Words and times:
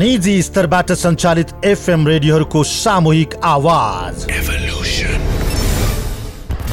निजी 0.00 0.42
स्तरबाट 0.42 0.92
सञ्चालित 0.92 1.48
एफएम 1.64 2.06
रेडियोहरूको 2.08 2.62
सामूहिक 2.64 3.34
आवाज। 3.44 4.24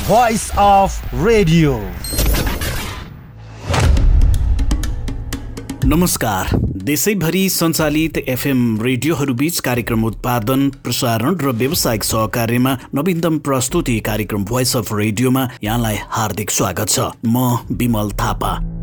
भोइस 0.07 0.49
अफ 0.57 1.15
रेडियो 1.15 1.73
नमस्कार। 5.85 6.55
देशैभरि 6.83 7.49
सञ्चालित 7.49 8.18
एफएम 8.18 8.82
रेडियोहरूबीच 8.82 9.59
कार्यक्रम 9.59 10.05
उत्पादन 10.05 10.70
प्रसारण 10.84 11.38
र 11.41 11.52
व्यावसायिक 11.57 12.04
सहकार्यमा 12.04 12.78
नवीनतम 12.96 13.39
प्रस्तुति 13.39 14.00
कार्यक्रम 14.05 14.46
भोइस 14.46 14.75
अफ 14.78 14.94
रेडियोमा 14.94 15.48
यहाँलाई 15.64 15.98
हार्दिक 16.09 16.52
स्वागत 16.52 16.89
छ। 16.89 17.12
म 17.25 17.57
विमल 17.71 18.12
थापा। 18.12 18.77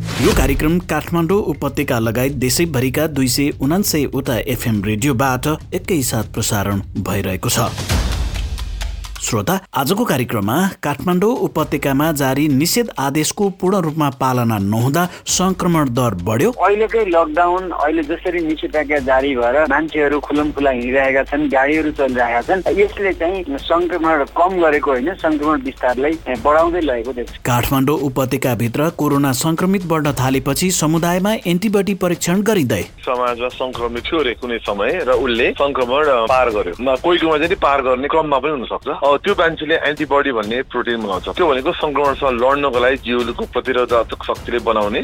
यो 0.00 0.32
कार्यक्रम 0.36 0.78
काठमाडौँ 0.90 1.40
उपत्यका 1.52 1.98
लगायत 1.98 2.32
देशैभरिका 2.42 3.06
दुई 3.06 3.28
सय 3.28 3.50
उनान्सयवटा 3.60 4.38
एफएम 4.54 4.82
रेडियोबाट 4.84 5.46
एकैसाथ 5.74 6.32
प्रसारण 6.34 6.80
भइरहेको 7.08 7.48
छ। 7.48 7.99
श्रोता 9.20 9.54
आजको 9.76 10.04
कार्यक्रममा 10.04 10.56
काठमाडौँ 10.82 11.34
उपत्यकामा 11.46 12.10
जारी 12.12 12.46
निषेध 12.50 12.90
आदेशको 12.98 13.48
पूर्ण 13.60 13.80
रूपमा 13.84 14.08
पालना 14.20 14.56
नहुँदा 14.58 15.04
संक्रमण 15.28 15.88
दर 15.92 16.14
बढ्यो। 16.24 16.50
अहिलेकै 16.58 17.04
लकडाउन 17.06 17.70
अहिले 17.70 18.02
जसरी 18.02 18.40
निषेधाज्ञा 18.42 18.98
जारी 19.08 19.34
भएर 19.36 19.58
मान्छेहरू 19.70 20.20
खुलम 20.20 20.52
खुला 20.52 20.70
हिँडिरहेका 20.70 21.22
छन् 21.22 21.48
गाडीहरू 21.52 21.90
चलिरहेका 22.00 22.40
छन् 22.48 22.80
यसले 22.80 23.12
चाहिँ 23.20 23.58
संक्रमण 23.60 24.24
कम 24.32 24.56
गरेको 24.62 24.90
होइन 24.90 25.12
संक्रमण 25.20 25.60
विस्तारलाई 25.62 26.12
बढाउँदै 26.40 26.80
लगेको 26.80 27.12
देख्छ। 27.12 27.36
काठमाडौँ 27.44 27.98
उपत्यकाभित्र 28.08 28.88
कोरोना 28.96 29.32
संक्रमित 29.42 29.86
बढ्न 29.92 30.12
थालेपछि 30.16 30.70
समुदायमा 30.80 31.34
एन्टिबडी 31.44 31.94
परीक्षण 32.00 32.40
गरिँदै। 32.48 32.82
समाजमा 33.04 33.48
संक्रमित 33.58 34.02
थियो 34.08 34.20
अरे 34.20 34.34
कुनै 34.40 34.58
समय 34.64 34.98
र 35.04 35.20
उसले 35.20 35.52
संक्रमण 35.60 36.08
पार 36.32 36.50
गर्यो। 36.56 36.74
कोही 36.80 37.18
कोहीमा 37.18 37.38
चाहिँ 37.38 37.60
पार 37.60 37.82
गर्ने 37.82 38.08
क्रममा 38.08 38.38
पनि 38.40 38.50
हुन 38.50 38.64
सक्छ 38.72 39.08
त्यो 39.16 39.34
मान्छेले 39.34 39.76
एन्टिबडी 39.88 40.32
भन्ने 40.32 40.58
प्रोटिन 40.70 40.98
बनाउँछ। 41.02 41.28
त्यो 41.36 41.46
भनेको 41.50 41.72
संक्रमणसँग 41.72 42.40
लड्नको 42.40 42.78
लागि 42.80 42.96
जिउको 43.04 43.44
प्रतिरोधक 43.54 44.22
शक्तिले 44.22 44.58
बनाउने 44.62 45.00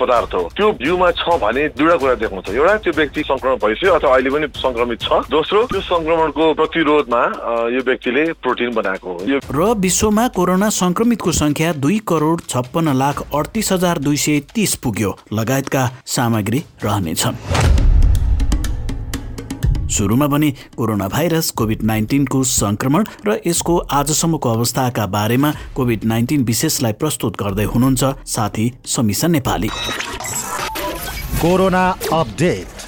पदार्थ 0.00 0.34
हो। 0.34 0.42
त्यो 0.56 0.66
जिउमा 0.82 1.10
छ 1.12 1.36
भने 1.42 1.62
दुईवटा 1.76 1.96
कुरा 1.96 2.14
देखाउँछ। 2.22 2.48
एउटा 2.50 2.76
त्यो 2.82 2.92
व्यक्ति 2.96 3.20
संक्रमण 3.22 3.56
भइसक्यो 3.62 3.92
अथवा 3.92 4.14
अहिले 4.14 4.30
पनि 4.30 4.46
संक्रमित 4.56 5.00
छ। 5.02 5.10
दोस्रो 5.30 5.64
त्यो 5.66 5.80
संक्रमणको 5.82 6.44
प्रतिरोधमा 6.54 7.22
यो 7.74 7.80
व्यक्तिले 7.82 8.24
प्रोटिन 8.42 8.70
बनाएको 8.74 9.08
हो। 9.12 9.18
र 9.50 9.60
विश्वमा 9.80 10.26
कोरोना 10.36 10.68
संक्रमितको 10.72 11.32
संख्या 11.32 11.72
दुई 11.74 11.98
करोड 12.08 12.40
छप्पन्न 12.48 12.96
लाख 12.96 13.22
अडतिस 13.34 13.72
हजार 13.72 13.98
दुई 13.98 14.16
सय 14.16 14.40
तिस 14.54 14.74
पुग्यो। 14.82 15.16
लगायतका 15.32 15.88
सामग्री 16.06 16.64
रहनेछन्। 16.84 17.81
सुरुमा 19.92 20.26
भने 20.26 20.50
कोरोना 20.76 21.08
भाइरस 21.08 21.50
कोभिड 21.50 21.82
नाइन्टिनको 21.82 22.42
संक्रमण 22.50 23.04
र 23.26 23.38
यसको 23.46 23.76
आजसम्मको 23.92 24.48
अवस्थाका 24.50 25.06
बारेमा 25.06 25.52
कोभिड 25.76 26.04
नाइन्टिन 26.04 26.44
विशेषलाई 26.44 26.92
प्रस्तुत 26.92 27.36
गर्दै 27.36 27.64
हुनुहुन्छ 27.64 28.04
साथी 28.26 28.72
समीसा 28.86 29.28
नेपाली। 29.28 29.70
Corona 31.42 31.84
update. 32.12 32.81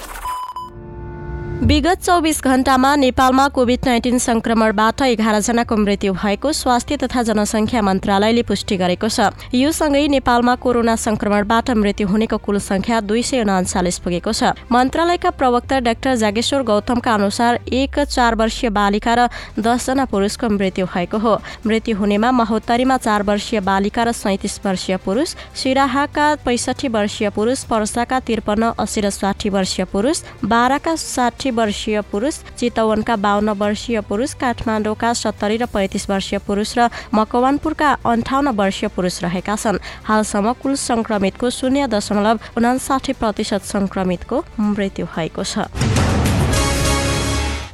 विगत 1.64 2.02
चौबिस 2.04 2.42
घण्टामा 2.44 2.94
नेपालमा 2.96 3.46
कोभिड 3.48 3.86
नाइन्टिन 3.86 4.18
संक्रमणबाट 4.18 5.02
एघारजनाको 5.02 5.76
मृत्यु 5.76 6.12
भएको 6.12 6.50
स्वास्थ्य 6.52 6.96
तथा 7.02 7.22
जनसङ्ख्या 7.24 7.82
मन्त्रालयले 7.82 8.42
पुष्टि 8.44 8.76
गरेको 8.76 9.08
छ। 9.08 9.32
यो 9.54 9.70
सँगै 9.72 10.06
नेपालमा 10.12 10.54
कोरोना 10.60 10.96
संक्रमणबाट 10.96 11.70
मृत्यु 11.72 12.08
हुनेको 12.08 12.36
कुल 12.36 12.58
संख्या 12.60 13.00
दुई 13.00 13.22
सय 13.22 13.40
उनाचालिस 13.42 13.98
पुगेको 13.98 14.32
छ। 14.32 14.52
मन्त्रालयका 14.68 15.30
प्रवक्ता 15.40 15.78
डाक्टर 15.80 16.14
जागेश्वर 16.20 16.62
गौतमका 16.68 17.14
अनुसार 17.14 17.58
एक 17.72 17.98
चार 18.12 18.34
वर्षीय 18.36 18.68
बालिका 18.68 19.14
र 19.14 19.28
दसजना 19.56 20.04
पुरुषको 20.04 20.48
मृत्यु 20.50 20.84
भएको 20.84 21.18
हो। 21.18 21.34
मृत्यु 21.64 21.96
हुनेमा 21.96 22.30
महोत्तरीमा 22.44 22.96
चार 22.98 23.22
वर्षीय 23.24 23.60
बालिका 23.62 24.02
र 24.04 24.12
सैतिस 24.12 24.60
वर्षीय 24.66 24.96
पुरुष 25.00 25.34
सिराहाका 25.56 26.28
पैसठी 26.44 26.88
वर्षीय 26.92 27.28
पुरुष 27.32 27.64
पर्साका 27.64 28.20
त्रिपन्न 28.20 28.72
अस्सी 28.76 29.00
र 29.00 29.10
साठी 29.16 29.48
वर्षीय 29.48 29.84
पुरुष 29.88 30.22
बाह्रका 30.44 30.96
साठी 30.98 31.52
वर्षीय 31.54 32.00
पुरुष 32.12 32.34
चितवनका 32.58 33.16
बाहन्न 33.16 33.50
वर्षीय 33.58 34.00
पुरुष 34.08 34.34
काठमाडौँका 34.34 35.12
सत्तरी 35.14 35.56
र 35.56 35.66
पैँतिस 35.66 36.08
वर्षीय 36.10 36.38
पुरुष 36.46 36.74
र 36.78 36.88
मकवानपुरका 37.14 37.90
अन्ठाउन्न 38.04 38.54
वर्षीय 38.60 38.88
पुरुष 38.96 39.22
रहेका 39.22 39.56
छन्। 39.56 39.82
हालसम्म 40.04 40.52
कुल 40.62 40.74
संक्रमितको 40.74 41.50
शून्य 41.50 41.86
दशमलव 41.88 42.38
उनासाठी 42.58 43.12
प्रतिशत 43.14 43.62
संक्रमितको 43.64 44.44
मृत्यु 44.60 45.06
भएको 45.06 45.42
छ। 45.44 46.03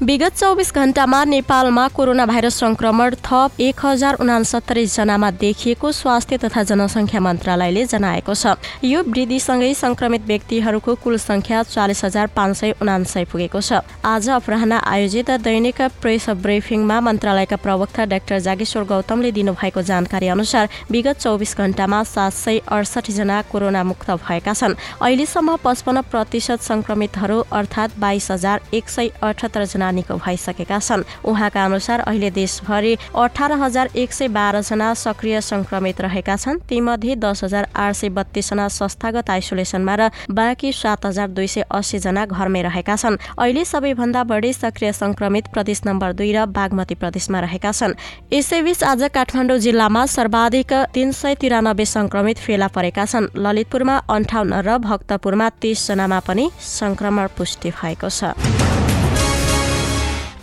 विगत 0.00 0.36
चौबिस 0.36 0.72
घण्टामा 0.74 1.22
नेपालमा 1.24 1.86
कोरोना 1.92 2.24
भाइरस 2.26 2.54
संक्रमण 2.58 3.14
थप 3.24 3.60
एक 3.60 3.84
हजार 3.84 4.14
उनासत्तरी 4.20 4.84
जनामा 4.86 5.30
देखिएको 5.30 5.90
स्वास्थ्य 5.92 6.36
तथा 6.40 6.62
जनसङ्ख्या 6.62 7.20
मन्त्रालयले 7.20 7.84
जनाएको 7.84 8.34
छ। 8.34 8.56
यो 8.82 9.02
वृद्धिसँगै 9.04 9.72
संक्रमित 9.74 10.24
व्यक्तिहरूको 10.26 10.94
कुल 11.04 11.16
संख्या 11.18 11.62
चालिस 11.64 12.04
हजार 12.04 12.26
पाँच 12.32 12.56
सय 12.56 12.72
उनासय 12.80 13.24
पुगेको 13.28 13.60
छ। 13.60 13.84
आज 14.02 14.28
अपराह 14.30 14.64
आयोजित 14.72 15.30
दैनिक 15.44 15.82
प्रेस 16.00 16.30
ब्रिफिङमा 16.40 17.00
मन्त्रालयका 17.00 17.56
प्रवक्ता 17.58 18.04
डाक्टर 18.06 18.38
जागेश्वर 18.40 18.84
गौतमले 18.88 19.32
दिनुभएको 19.32 19.82
जानकारी 19.82 20.28
अनुसार 20.28 20.68
विगत 20.90 21.20
चौबिस 21.20 21.56
घण्टामा 21.58 22.02
सात 22.06 22.32
सय 22.32 22.58
अडसठी 22.70 23.12
जना 23.12 23.42
कोरोना 23.52 23.84
मुक्त 23.84 24.10
भएका 24.24 24.52
छन्। 24.54 24.78
अहिलेसम्म 24.96 25.56
पचपन्न 25.60 26.00
प्रतिशत 26.08 26.64
संक्रमितहरू 26.64 27.38
अर्थात् 27.52 28.00
बाइस 28.00 28.30
हजार 28.30 28.60
एक 28.72 28.88
सय 28.88 29.12
अठहत्तर 29.20 29.64
निको 29.90 30.14
भइसकेका 30.16 30.78
छन्। 30.78 31.04
उहाँका 31.24 31.64
अनुसार 31.64 32.00
अहिले 32.00 32.30
देशभरि 32.30 32.96
अठार 33.14 33.52
हजार 33.52 33.88
एक 33.94 34.12
सय 34.12 34.28
बाह्रजना 34.28 34.92
सक्रिय 34.94 35.40
संक्रमित 35.40 36.00
रहेका 36.00 36.36
छन्। 36.36 36.58
तीमध्ये 36.68 37.16
दस 37.16 37.44
हजार 37.44 37.68
आठ 37.76 37.94
सय 37.94 38.08
बत्तीसजना 38.10 38.68
संस्थागत 38.70 39.30
आइसोलेसनमा 39.30 39.94
र 39.94 40.10
बाँकी 40.30 40.72
सात 40.72 41.06
हजार 41.06 41.28
दुई 41.30 41.46
सय 41.46 41.64
अस्सीजना 41.70 42.26
घरमै 42.26 42.62
रहेका 42.62 42.96
छन्। 42.96 43.18
अहिले 43.38 43.64
सबैभन्दा 43.64 44.22
बढी 44.24 44.52
सक्रिय 44.52 44.92
संक्रमित 44.92 45.46
प्रदेश 45.52 45.82
नम्बर 45.86 46.12
दुई 46.12 46.32
र 46.32 46.46
बागमती 46.48 46.94
प्रदेशमा 46.94 47.40
रहेका 47.40 47.72
छन्। 47.72 47.94
यसैबीच 48.32 48.82
आज 48.84 49.02
काठमाडौँ 49.14 49.58
जिल्लामा 49.58 50.06
सर्वाधिक 50.06 50.72
तीन 50.94 51.12
सय 51.12 51.34
तिरानब्बे 51.34 51.84
संक्रमित 51.86 52.38
फेला 52.38 52.68
परेका 52.68 53.04
छन्। 53.04 53.28
ललितपुरमा 53.36 53.96
अन्ठाउन्न 54.08 54.60
र 54.60 54.78
भक्तपुरमा 54.80 55.48
तीसजनामा 55.60 56.18
पनि 56.20 56.50
संक्रमण 56.58 57.26
पुष्टि 57.36 57.70
भएको 57.72 58.08
छ। 58.08 58.79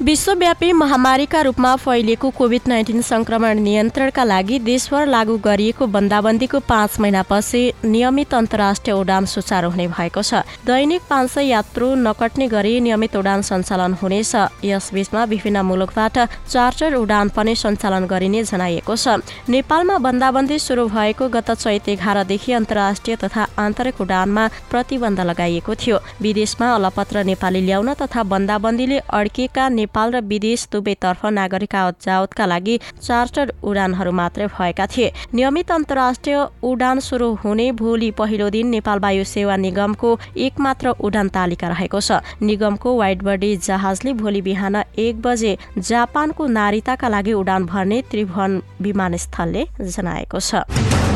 विश्वव्यापी 0.07 0.72
महामारीका 0.72 1.40
रूपमा 1.41 1.75
फैलिएको 1.75 2.29
कोभिड 2.31 2.68
नाइन्टिन 2.68 3.01
संक्रमण 3.01 3.59
नियन्त्रणका 3.59 4.23
लागि 4.23 4.59
देशभर 4.59 5.06
लागू 5.06 5.35
गरिएको 5.45 5.88
बन्दाबन्दीको 5.95 6.59
पाँच 6.63 7.00
महिनापछि 7.00 7.62
नियमित 7.85 8.34
अन्तर्राष्ट्रिय 8.34 8.95
उडान 8.95 9.25
सुचारू 9.25 9.69
हुने 9.69 9.88
भएको 9.88 10.22
छ। 10.22 10.47
दैनिक 10.63 11.01
पाँच 11.09 11.29
सय 11.31 11.47
यात्रु 11.47 11.94
नकट्ने 11.97 12.47
गरी 12.47 12.79
नियमित 12.79 13.16
उडान 13.18 13.41
सञ्चालन 13.41 13.94
हुनेछ। 14.01 14.35
यसबीचमा 14.63 15.23
विभिन्न 15.25 15.62
मुलुकबाट 15.68 16.19
चार्टर 16.47 16.95
उडान 16.95 17.29
पनि 17.35 17.56
सञ्चालन 17.57 18.06
गरिने 18.07 18.44
जनाइएको 18.45 18.95
छ। 18.95 19.19
नेपालमा 19.51 19.97
बन्दाबन्दी 20.07 20.59
सुरु 20.59 20.88
भएको 20.88 21.29
गत 21.35 21.51
चैत 21.57 21.89
एघारदेखि 21.89 22.53
अन्तर्राष्ट्रिय 22.53 23.16
तथा 23.25 23.47
आन्तरिक 23.59 24.01
उडानमा 24.01 24.47
प्रतिबन्ध 24.72 25.19
लगाइएको 25.28 25.75
थियो। 25.75 26.00
विदेशमा 26.22 26.74
अलपत्र 26.75 27.24
नेपाली 27.25 27.66
ल्याउन 27.68 27.94
तथा 28.00 28.24
बन्दाबन्दीले 28.31 29.03
अड्किएका 29.12 29.69
नेपाल 29.69 29.95
र 29.97 30.21
विदेश 30.23 30.67
दुवैतर्फ 30.71 31.25
नागरिक 31.33 31.75
आवत 31.75 31.95
जावतका 32.03 32.45
लागि 32.45 32.77
चार्टर 33.01 33.53
उडानहरू 33.63 34.11
मात्रै 34.11 34.47
भएका 34.47 34.85
थिए। 34.87 35.11
नियमित 35.33 35.71
अन्तर्राष्ट्रिय 35.71 36.37
उडान 36.63 36.99
सुरु 36.99 37.33
हुने 37.43 37.71
भोलि 37.73 38.11
पहिलो 38.11 38.49
दिन 38.49 38.67
नेपाल 38.67 38.99
वायु 38.99 39.23
सेवा 39.23 39.55
निगमको 39.57 40.17
एक 40.37 40.59
मात्र 40.59 40.89
उडान 41.01 41.29
तालिका 41.29 41.67
रहेको 41.67 41.99
छ। 42.01 42.21
निगमको 42.41 42.95
वाइड 42.97 43.23
बडी 43.23 43.55
जहाजले 43.57 44.13
भोलि 44.13 44.41
बिहान 44.41 44.75
एक 44.97 45.21
बजे 45.21 45.57
जापानको 45.79 46.47
नारिताका 46.47 47.07
लागि 47.07 47.33
उडान 47.33 47.65
भर्ने 47.65 48.01
त्रिभुवन 48.11 48.61
विमानस्थलले 48.81 49.67
जनाएको 49.81 50.39
छ। 50.39 51.06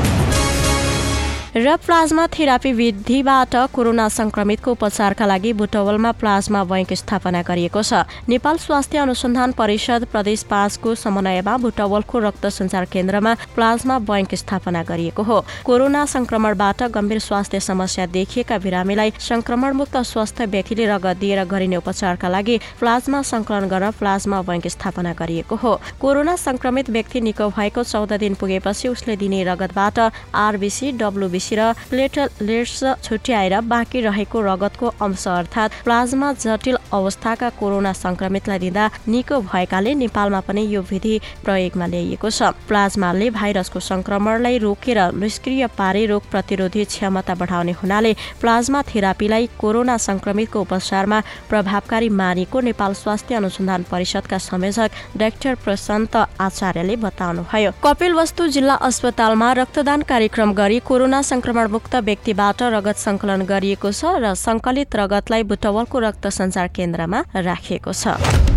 र 1.52 1.76
प्लाज्मा 1.76 2.26
थेरापी 2.32 2.72
विधिबाट 2.74 3.56
कोरोना 3.74 4.08
संक्रमितको 4.10 4.72
उपचारका 4.72 5.26
लागि 5.26 5.52
बुटवलमा 5.54 6.12
प्लाज्मा 6.16 6.64
बैंक 6.64 6.94
स्थापना 6.94 7.42
गरिएको 7.44 7.82
छ। 7.84 8.08
नेपाल 8.24 8.58
स्वास्थ्य 8.58 8.98
अनुसन्धान 8.98 9.52
परिषद 9.52 10.06
प्रदेश 10.12 10.44
पाँचको 10.48 10.94
समन्वयमा 10.96 11.56
बुटवलको 11.58 12.20
रक्त 12.20 12.46
सञ्चार 12.48 12.86
केन्द्रमा 12.88 13.34
प्लाज्मा 13.56 13.98
बैंक 14.00 14.36
स्थापना 14.36 14.84
गरिएको 14.84 15.24
हो। 15.24 15.40
कोरोना 15.66 16.06
संक्रमणबाट 16.06 16.84
गम्भीर 16.88 17.20
स्वास्थ्य 17.20 17.60
समस्या 17.60 18.06
देखिएका 18.08 18.58
बिरामीलाई 18.58 19.12
संक्रमणमुक्त 19.20 19.98
स्वस्थ 20.08 20.42
व्यक्तिले 20.48 20.86
रगत 20.88 21.20
दिएर 21.20 21.44
गरिने 21.52 21.76
उपचारका 21.76 22.30
लागि 22.30 22.58
प्लाज्मा 22.80 23.22
संकलन 23.28 23.68
गर्न 23.68 23.92
प्लाज्मा 24.00 24.42
बैंक 24.48 24.68
स्थापना 24.70 25.14
गरिएको 25.20 25.56
हो। 25.58 25.76
कोरोना 26.00 26.36
संक्रमित 26.38 26.90
व्यक्ति 26.90 27.22
निको 27.22 27.50
भएको 27.52 27.84
चौध 27.84 28.14
दिन 28.24 28.40
पुगेपछि 28.40 28.88
उसले 28.88 29.16
दिने 29.18 29.44
रगतबाट 29.44 30.00
आरबिसी 30.48 30.92
डब्लुबी 30.96 31.40
र 31.52 31.74
प्लेटलेट्स 31.90 32.84
छुट्याएर 33.04 33.60
बाँकी 33.66 34.02
रहेको 34.02 34.42
रगतको 34.42 34.88
अंश 35.02 35.28
अर्थात् 35.28 35.84
प्लाज्मा 35.84 36.32
जटिल 36.34 36.78
अवस्थाका 36.94 37.50
कोरोना 37.60 37.94
संक्रमितलाई 37.96 38.60
दिँदा 38.60 38.90
निको 39.08 39.40
भएकाले 39.44 39.94
नेपालमा 39.96 40.40
पनि 40.48 40.64
यो 40.74 40.82
विधि 40.82 41.20
प्रयोगमा 41.46 41.86
ल्याइएको 41.88 42.30
छ। 42.30 42.54
प्लाज्माले 42.68 43.30
भाइरसको 43.32 43.80
संक्रमणलाई 43.82 44.58
रोकेर 44.58 45.00
निष्क्रिय 45.14 45.68
पारे 45.78 46.06
रोग 46.06 46.30
प्रतिरोधी 46.32 46.86
क्षमता 46.86 47.36
बढाउने 47.36 47.72
हुनाले 47.82 48.14
प्लाज्मा 48.42 48.82
थेरापीलाई 48.90 49.50
कोरोना 49.60 49.98
संक्रमितको 50.00 50.62
उपचारमा 50.62 51.20
प्रभावकारी 51.50 52.10
मानिएको 52.12 52.60
नेपाल 52.62 52.94
स्वास्थ्य 52.94 53.36
अनुसन्धान 53.36 53.86
परिषदका 53.92 54.38
संयोजक 54.40 54.92
डाक्टर 55.18 55.56
प्रशान्त 55.64 56.16
आचार्यले 56.42 56.96
बताउनुभयो। 56.96 57.72
कपिलवस्तु 57.84 58.48
जिल्ला 58.48 58.76
अस्पतालमा 58.82 59.52
रक्तदान 59.54 60.02
कार्यक्रम 60.02 60.54
गरी 60.54 60.80
कोरोना 60.80 61.22
संक्रमण 61.32 61.68
मुक्त 61.72 61.96
व्यक्तिबाट 62.08 62.62
रगत 62.74 62.98
संकलन 63.00 63.42
गरिएको 63.48 63.92
छ 63.92 64.20
र 64.20 64.34
संकलित 64.36 64.96
रगतलाई 65.00 65.44
बुटवलको 65.48 66.00
रक्त 66.08 66.28
संचार 66.28 66.68
केन्द्रमा 66.76 67.24
राखिएको 67.48 67.94
छ। 67.96 68.51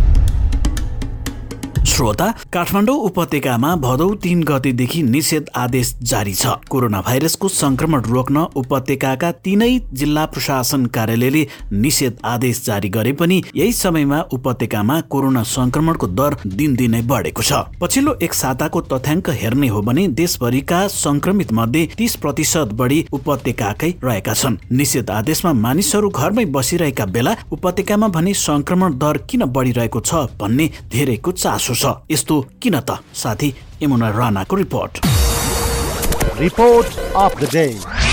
श्रोता 1.86 2.30
काठमाडौँ 2.52 2.96
उपत्यकामा 3.00 3.74
भदौ 3.76 4.08
तीन 4.22 4.42
गतेदेखि 4.42 5.02
निषेध 5.04 5.50
आदेश 5.56 5.94
जारी 6.02 6.34
छ। 6.34 6.54
कोरोना 6.70 7.00
भाइरसको 7.00 7.48
संक्रमण 7.50 8.02
रोक्न 8.04 8.46
उपत्यकाका 8.56 9.30
तीनै 9.44 9.70
जिल्ला 9.92 10.24
प्रशासन 10.26 10.86
कार्यालयले 10.86 11.46
निषेध 11.74 12.18
आदेश 12.24 12.62
जारी 12.64 12.88
गरे 12.88 13.12
पनि 13.14 13.42
यही 13.56 13.72
समयमा 13.72 14.20
उपत्यकामा 14.32 15.00
कोरोना 15.10 15.42
संक्रमणको 15.44 16.06
दर 16.08 16.36
दिनदिनै 16.46 17.02
बढेको 17.04 17.42
छ। 17.42 17.52
पछिल्लो 17.80 18.16
एक 18.22 18.34
साताको 18.34 18.80
तथ्याङ्क 18.92 19.30
हेर्ने 19.34 19.68
हो 19.68 19.82
भने 19.82 20.06
देशभरिका 20.14 20.86
संक्रमित 20.88 21.52
मध्ये 21.52 21.86
तीस 21.98 22.16
प्रतिशत 22.16 22.72
बढी 22.74 23.04
उपत्यकाकै 23.12 23.90
रहेका 24.04 24.34
छन्। 24.34 24.56
निषेध 24.72 25.10
आदेशमा 25.10 25.52
मानिसहरू 25.54 26.08
घरमै 26.10 26.44
बसिरहेका 26.54 27.06
बेला 27.06 27.34
उपत्यकामा 27.52 28.08
भने 28.08 28.34
संक्रमण 28.34 28.98
दर 28.98 29.16
किन 29.30 29.44
बढिरहेको 29.54 30.00
छ 30.00 30.14
भन्ने 30.40 30.66
धेरैको 30.92 31.32
चासो 31.34 31.63
छ 31.64 31.72
छ। 31.72 31.84
यस्तो 32.12 32.34
किन 32.62 32.76
त? 32.80 33.00
साथी 33.14 33.48
यमुना 33.82 34.08
राणाको 34.10 34.56
report. 34.56 34.92
Report 36.38 36.88
of 37.16 37.40
the 37.40 37.44
day. 37.52 38.03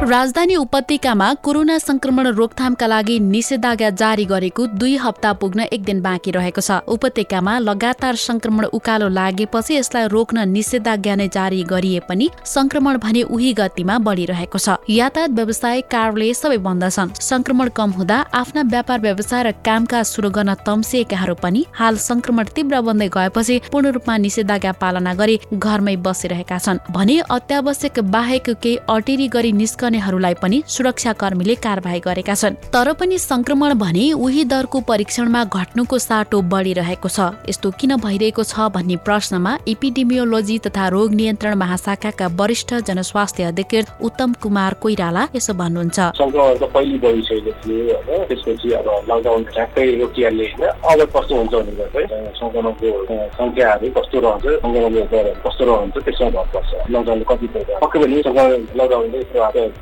राजधानी 0.00 0.54
उपत्यकामा 0.56 1.26
कोरोना 1.44 1.76
संक्रमण 1.78 2.26
रोकथामका 2.34 2.86
लागि 2.86 3.18
निषेधाज्ञा 3.20 3.88
जारी 3.92 4.24
गरेको 4.24 4.66
दुई 4.80 4.96
हप्ता 4.96 5.32
पुग्न 5.32 5.60
एक 5.72 5.82
दिन 5.84 6.00
बाँकी 6.02 6.30
रहेको 6.30 6.60
छ। 6.60 6.78
उपत्यकामा 6.88 7.58
लगातार 7.60 8.16
संक्रमण 8.16 8.64
उकालो 8.72 9.08
लागेपछि 9.08 9.74
यसलाई 9.76 10.06
रोक्न 10.08 10.48
निषेधाज्ञा 10.48 11.14
नै 11.14 11.26
जारी 11.28 11.62
गरिए 11.64 12.00
पनि 12.08 12.28
संक्रमण 12.44 12.98
भने 12.98 13.22
उही 13.24 13.52
गतिमा 13.52 13.98
बढिरहेको 14.00 14.58
छ। 14.58 14.78
यातायात 14.88 15.30
व्यवसाय 15.30 15.80
कार्यालय 15.92 16.32
सबै 16.32 16.56
बन्द 16.58 16.88
छन्। 16.88 17.12
संक्रमण 17.20 17.68
कम 17.76 17.90
हुँदा 17.92 18.16
आफ्ना 18.32 18.62
व्यापार 18.72 19.00
व्यवसाय 19.00 19.42
र 19.42 19.52
कामकाज 19.60 20.04
सुरु 20.06 20.30
गर्न 20.30 20.54
तम्सिएकाहरू 20.64 21.34
पनि 21.44 21.64
हाल 21.74 21.96
संक्रमण 22.00 22.56
तीव्र 22.56 22.80
बन्दै 22.80 23.08
गएपछि 23.12 23.60
पूर्ण 23.68 23.92
रूपमा 23.92 24.16
निषेधाज्ञा 24.16 24.72
पालना 24.80 25.14
गरी 25.20 25.38
घरमै 25.52 25.96
बसिरहेका 26.00 26.58
छन्। 26.58 26.82
भने 26.90 27.20
अत्यावश्यक 27.30 28.00
बाहेक 28.10 28.50
केही 28.56 28.76
अटेरी 28.88 29.28
गरी 29.28 29.52
निस्क 29.52 29.88
गर्नेहरूलाई 29.90 30.34
पनि 30.38 30.62
सुरक्षाकर्मीले 30.68 31.54
कारवाही 31.58 32.00
गरेका 32.00 32.34
छन्। 32.34 32.54
तर 32.70 32.92
पनि 32.94 33.18
संक्रमण 33.20 33.74
भने 33.74 34.12
उही 34.14 34.44
दरको 34.46 34.80
परीक्षणमा 34.86 35.42
घट्नुको 35.50 35.98
साटो 35.98 36.38
बढिरहेको 36.46 37.08
छ। 37.08 37.18
यस्तो 37.50 37.70
किन 37.74 37.96
भइरहेको 37.98 38.42
छ 38.44 38.70
भन्ने 38.70 38.96
प्रश्नमा 39.02 39.52
इपिडेमियोलोजी 39.66 40.58
तथा 40.66 40.86
रोग 40.94 41.10
नियन्त्रण 41.10 41.54
महाशाखाका 41.58 42.26
वरिष्ठ 42.38 42.70
जनस्वास्थ्य 42.86 43.42
अधिकृत 43.50 43.86
उत्तम 44.06 44.30
कुमार 44.38 44.74
कोइराला 44.80 45.22
यसो 45.34 45.52
भन्नुहुन्छ। 45.58 45.98
अब 50.90 51.00
कस्तो 51.10 51.34
हुन्छ 51.34 51.54
कस्तो 53.90 54.18
रहन्छ 54.20 54.46
संक्रमणको 54.54 55.02
दरहरू 55.10 55.34
कस्तो 55.42 55.64
रहन्छ 55.66 55.94
त्यसमा 56.04 56.28
भर 56.30 56.46
पर्छ 56.54 56.70
लकडाउनले 56.90 57.24
कति 57.30 57.46
पक्कै 57.82 57.98
पनि 58.00 58.16
लकडाउनले 58.78 59.18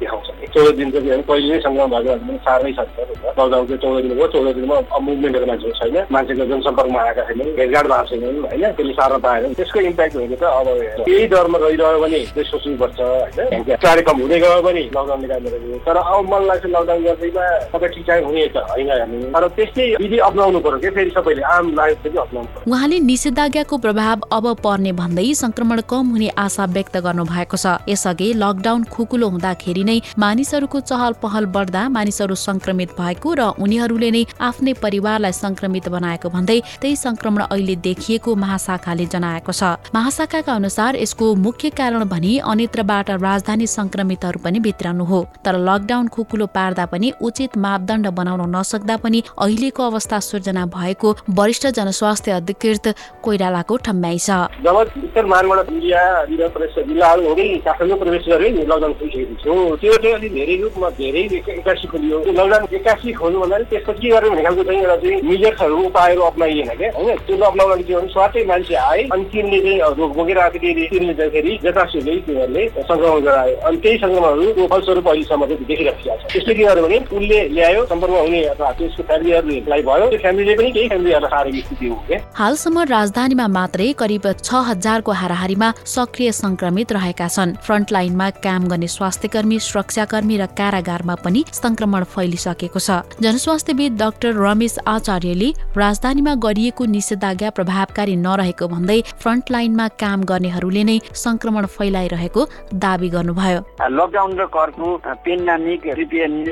देखाउँछ 0.00 0.27
चौध 0.49 0.75
दिन 0.77 0.91
चाहिँ 0.91 1.23
पहिले 1.25 1.49
नै 1.49 1.61
सङ्क्रमण 1.61 1.91
भएको 1.91 2.17
भने 2.21 2.39
साह्रै 2.41 2.73
छ 2.73 2.81
लकडाउन 3.29 3.67
चाहिँ 3.67 3.79
चौध 3.79 3.97
दिन 3.99 4.12
भयो 4.12 4.27
चौध 4.29 4.49
दिनमा 4.55 4.77
मुभमेन्टको 5.00 5.47
मान्छेहरू 5.47 5.75
छैन 5.75 5.97
मान्छेको 6.11 6.45
जनसम्पर्कमा 6.47 7.00
आएका 7.03 7.23
छैनन् 7.25 7.55
भेटघाट 7.56 7.87
भएको 7.87 8.06
छैनन् 8.11 8.39
होइन 8.45 8.65
त्यसले 8.71 8.93
साह्रो 8.95 9.19
पाएन 9.21 9.55
त्यसको 9.55 9.81
इम्प्याक्ट 9.83 10.17
भनेको 10.17 10.37
त 10.37 10.45
अब 10.50 11.09
यही 11.09 11.27
दरमा 11.29 11.59
रहिरह्यो 11.59 12.00
भने 12.00 12.21
चाहिँ 12.29 12.47
सोच्नुपर्छ 12.47 13.00
होइन 13.00 13.77
कार्यक्रम 13.79 14.21
हुँदै 14.21 14.39
गयो 14.41 14.62
भने 14.62 14.83
लकडाउनले 14.89 15.29
कारणले 15.29 15.79
तर 15.81 15.97
अब 15.99 16.31
मन 16.31 16.47
लाग्छ 16.47 16.65
लकडाउन 16.69 17.03
गर्दैमा 17.05 17.47
सबै 17.69 17.89
ठिकठाक 17.89 18.25
हुने 18.25 18.47
त 18.49 18.65
होइन 18.69 19.29
तर 19.33 19.49
त्यस्तै 19.55 19.89
विधि 19.99 20.19
अप्नाउनु 20.29 20.61
पर्यो 20.61 20.79
कि 20.79 20.91
फेरि 20.93 21.11
सबैले 21.11 21.43
आम 21.51 21.75
नागरिक 21.75 21.99
पनि 22.05 22.19
अप्नाउनु 22.19 22.65
उहाँले 22.69 22.99
निषेधाज्ञाको 23.03 23.79
प्रभाव 23.81 24.27
अब 24.33 24.47
पर्ने 24.62 24.93
भन्दै 24.94 25.29
संक्रमण 25.37 25.85
कम 25.89 26.11
हुने 26.11 26.29
आशा 26.39 26.71
व्यक्त 26.73 26.97
गर्नु 27.03 27.25
भएको 27.27 27.56
छ 27.59 27.77
यसअघि 27.89 28.33
लकडाउन 28.39 28.85
खुकुलो 28.91 29.29
हुँदाखेरि 29.31 29.88
नै 29.88 29.96
मानिसहरूको 30.19 30.81
चहल 30.90 31.12
पहल 31.23 31.44
बढ्दा 31.56 31.82
मानिसहरू 31.90 32.35
संक्रमित 32.38 32.90
भएको 32.99 33.35
र 33.35 33.49
उनीहरूले 33.58 34.11
नै 34.11 34.23
आफ्नै 34.49 34.73
परिवारलाई 34.85 35.32
संक्रमित 35.35 35.88
बनाएको 35.88 36.29
भन्दै 36.31 36.58
त्यही 36.81 36.96
संक्रमण 36.99 37.43
अहिले 37.44 37.76
देखिएको 37.87 38.35
महाशाखाले 38.37 39.06
जनाएको 39.08 39.52
छ। 39.52 39.62
महाशाखाका 39.94 40.52
अनुसार 40.55 40.96
यसको 40.96 41.35
मुख्य 41.38 41.70
कारण 41.79 42.05
भनी 42.08 42.32
अन्यत्रबाट 42.44 43.11
राजधानी 43.23 43.67
संक्रमितहरू 43.69 44.38
पनि 44.44 44.58
भित्राउनु 44.61 45.05
हो। 45.05 45.20
तर 45.44 45.55
लकडाउन 45.61 46.08
खुकुलो 46.14 46.46
पार्दा 46.56 46.84
पनि 46.93 47.12
उचित 47.23 47.56
मापदण्ड 47.58 48.06
बनाउन 48.19 48.43
नसक्दा 48.56 48.96
पनि 49.05 49.23
अहिलेको 49.38 49.82
अवस्था 49.84 50.19
सृजना 50.20 50.64
भएको 50.69 51.08
वरिष्ठ 51.38 51.67
जनस्वास्थ्य 51.79 52.32
अधिकृत 52.32 52.87
कोइरालाको 53.25 53.76
ठम्ब्याइ 53.87 54.19
छ। 54.19 54.31
जब 54.64 54.76
उत्तर 54.76 55.25
मानबाट 55.26 55.70
जिल्लाहरू 55.70 57.23
हुँदै 57.29 57.49
काठमाडौँ 57.67 57.99
प्रवेश 57.99 58.25
गरे 58.29 58.49
लकडाउन 58.50 58.93
खोलिसकेको 58.94 59.34
थियो 59.43 59.55
त्यो 59.81 59.97
चाहिँ 60.03 60.15
अलिक 60.15 60.33
धेरै 60.35 60.57
रूपमा 60.63 60.89
धेरै 60.99 61.23
एक्कासी 61.57 61.87
खोलियो 61.93 62.19
लकडाउन 62.29 62.67
एक्कासी 62.79 63.13
खोल्नु 63.21 63.41
भन्दा 63.41 63.59
त्यसको 63.71 63.93
के 64.01 64.09
गर्यो 64.11 64.31
भने 64.31 64.43
खालको 64.47 64.63
चाहिँ 64.69 64.81
एउटा 64.83 64.97
चाहिँ 65.03 65.23
मिजर्सहरू 65.29 65.77
उपायहरू 65.89 66.23
अप्नाइएन 66.31 66.71
क्या 66.79 66.91
होइन? 66.97 67.17
त्यो 67.27 67.37
अप्नाउन 67.51 67.83
के 67.83 67.95
भने 67.95 68.09
स्वाटै 68.13 68.45
मान्छे 68.51 68.75
आए 68.89 69.03
अनि 69.13 69.25
तिनले 69.33 69.59
चाहिँ 69.65 69.79
रोग 69.99 70.15
बोकेर 70.19 70.39
आएको 70.39 70.59
तिनले 70.59 71.15
जाँदाखेरि 71.15 71.59
जतासुकै 71.65 72.17
तिनीहरूले 72.27 72.65
सङ्क्रमण 72.89 73.21
गरायो। 73.29 73.57
अनि 73.69 73.77
त्यही 73.83 73.99
सङ्क्रमणहरूको 74.05 74.67
फलस्वरूप 74.73 75.09
अहिलेसम्म 75.09 75.47
चाहिँ 75.49 75.67
देखिरहेको 75.71 76.01
छ 76.05 76.33
त्यसले 76.33 76.55
के 76.55 76.65
गर्यो 76.69 76.83
भने 76.87 76.99
उसले 77.19 77.39
ल्यायो 77.57 77.85
सम्पर्कमा 77.93 78.21
हुने 78.27 78.43
अथवा 78.55 78.70
त्यसको 78.79 79.03
फ्यामिलीहरूलाई 79.08 79.82
भयो। 79.89 80.06
त्यो 80.11 80.19
फ्यामिलीले 80.25 80.55
पनि 80.61 80.70
केही 80.77 80.89
फ्यामिलीहरूलाई 80.89 81.31
साह्रो 81.35 81.51
स्थिति 81.67 81.87
हो 81.89 81.97
क्या 82.08 82.19
हालसम्म 82.41 82.79
राजधानीमा 82.94 83.47
मात्रै 83.58 83.93
करिब 84.03 84.27
छ 84.44 84.65
हजारको 84.70 85.13
हाराहारीमा 85.23 85.69
सक्रिय 85.94 86.32
संक्रमित 86.43 86.93
रहेका 86.99 87.29
छन्। 87.37 87.56
फ्रन्टलाइनमा 87.67 88.29
काम 88.47 88.69
गर्ने 88.73 88.89
स्वास्थ्य 88.97 89.29
कर्मी 89.35 89.58
सुरक्षाकर्मी 89.69 90.37
र 90.39 90.46
कारागारमा 90.58 91.15
पनि 91.25 91.44
संक्रमण 91.53 92.05
फैलिसकेको 92.15 92.81
छ। 92.81 92.91
जनस्वास्थ्यविद 93.20 93.93
डाक्टर 93.98 94.32
रमेश 94.39 94.79
आचार्यले 94.87 95.48
राजधानीमा 95.77 96.34
गरिएको 96.44 96.84
निषेधाज्ञा 96.94 97.51
प्रभावकारी 97.58 98.15
नरहेको 98.17 98.69
भन्दै 98.69 98.98
फ्रन्टलाइनमा 99.22 99.87
काम 100.03 100.19
गर्नेहरूले 100.31 100.84
नै 100.84 100.98
संक्रमण 101.15 101.67
फैलाइरहेको 101.77 102.43
दावी 102.84 103.08
गर्नुभयो। 103.17 103.60
लकडाउन 103.98 104.32
र 104.39 104.46
कर्फ्यू 104.56 104.89
पेन्डामिक 105.25 105.81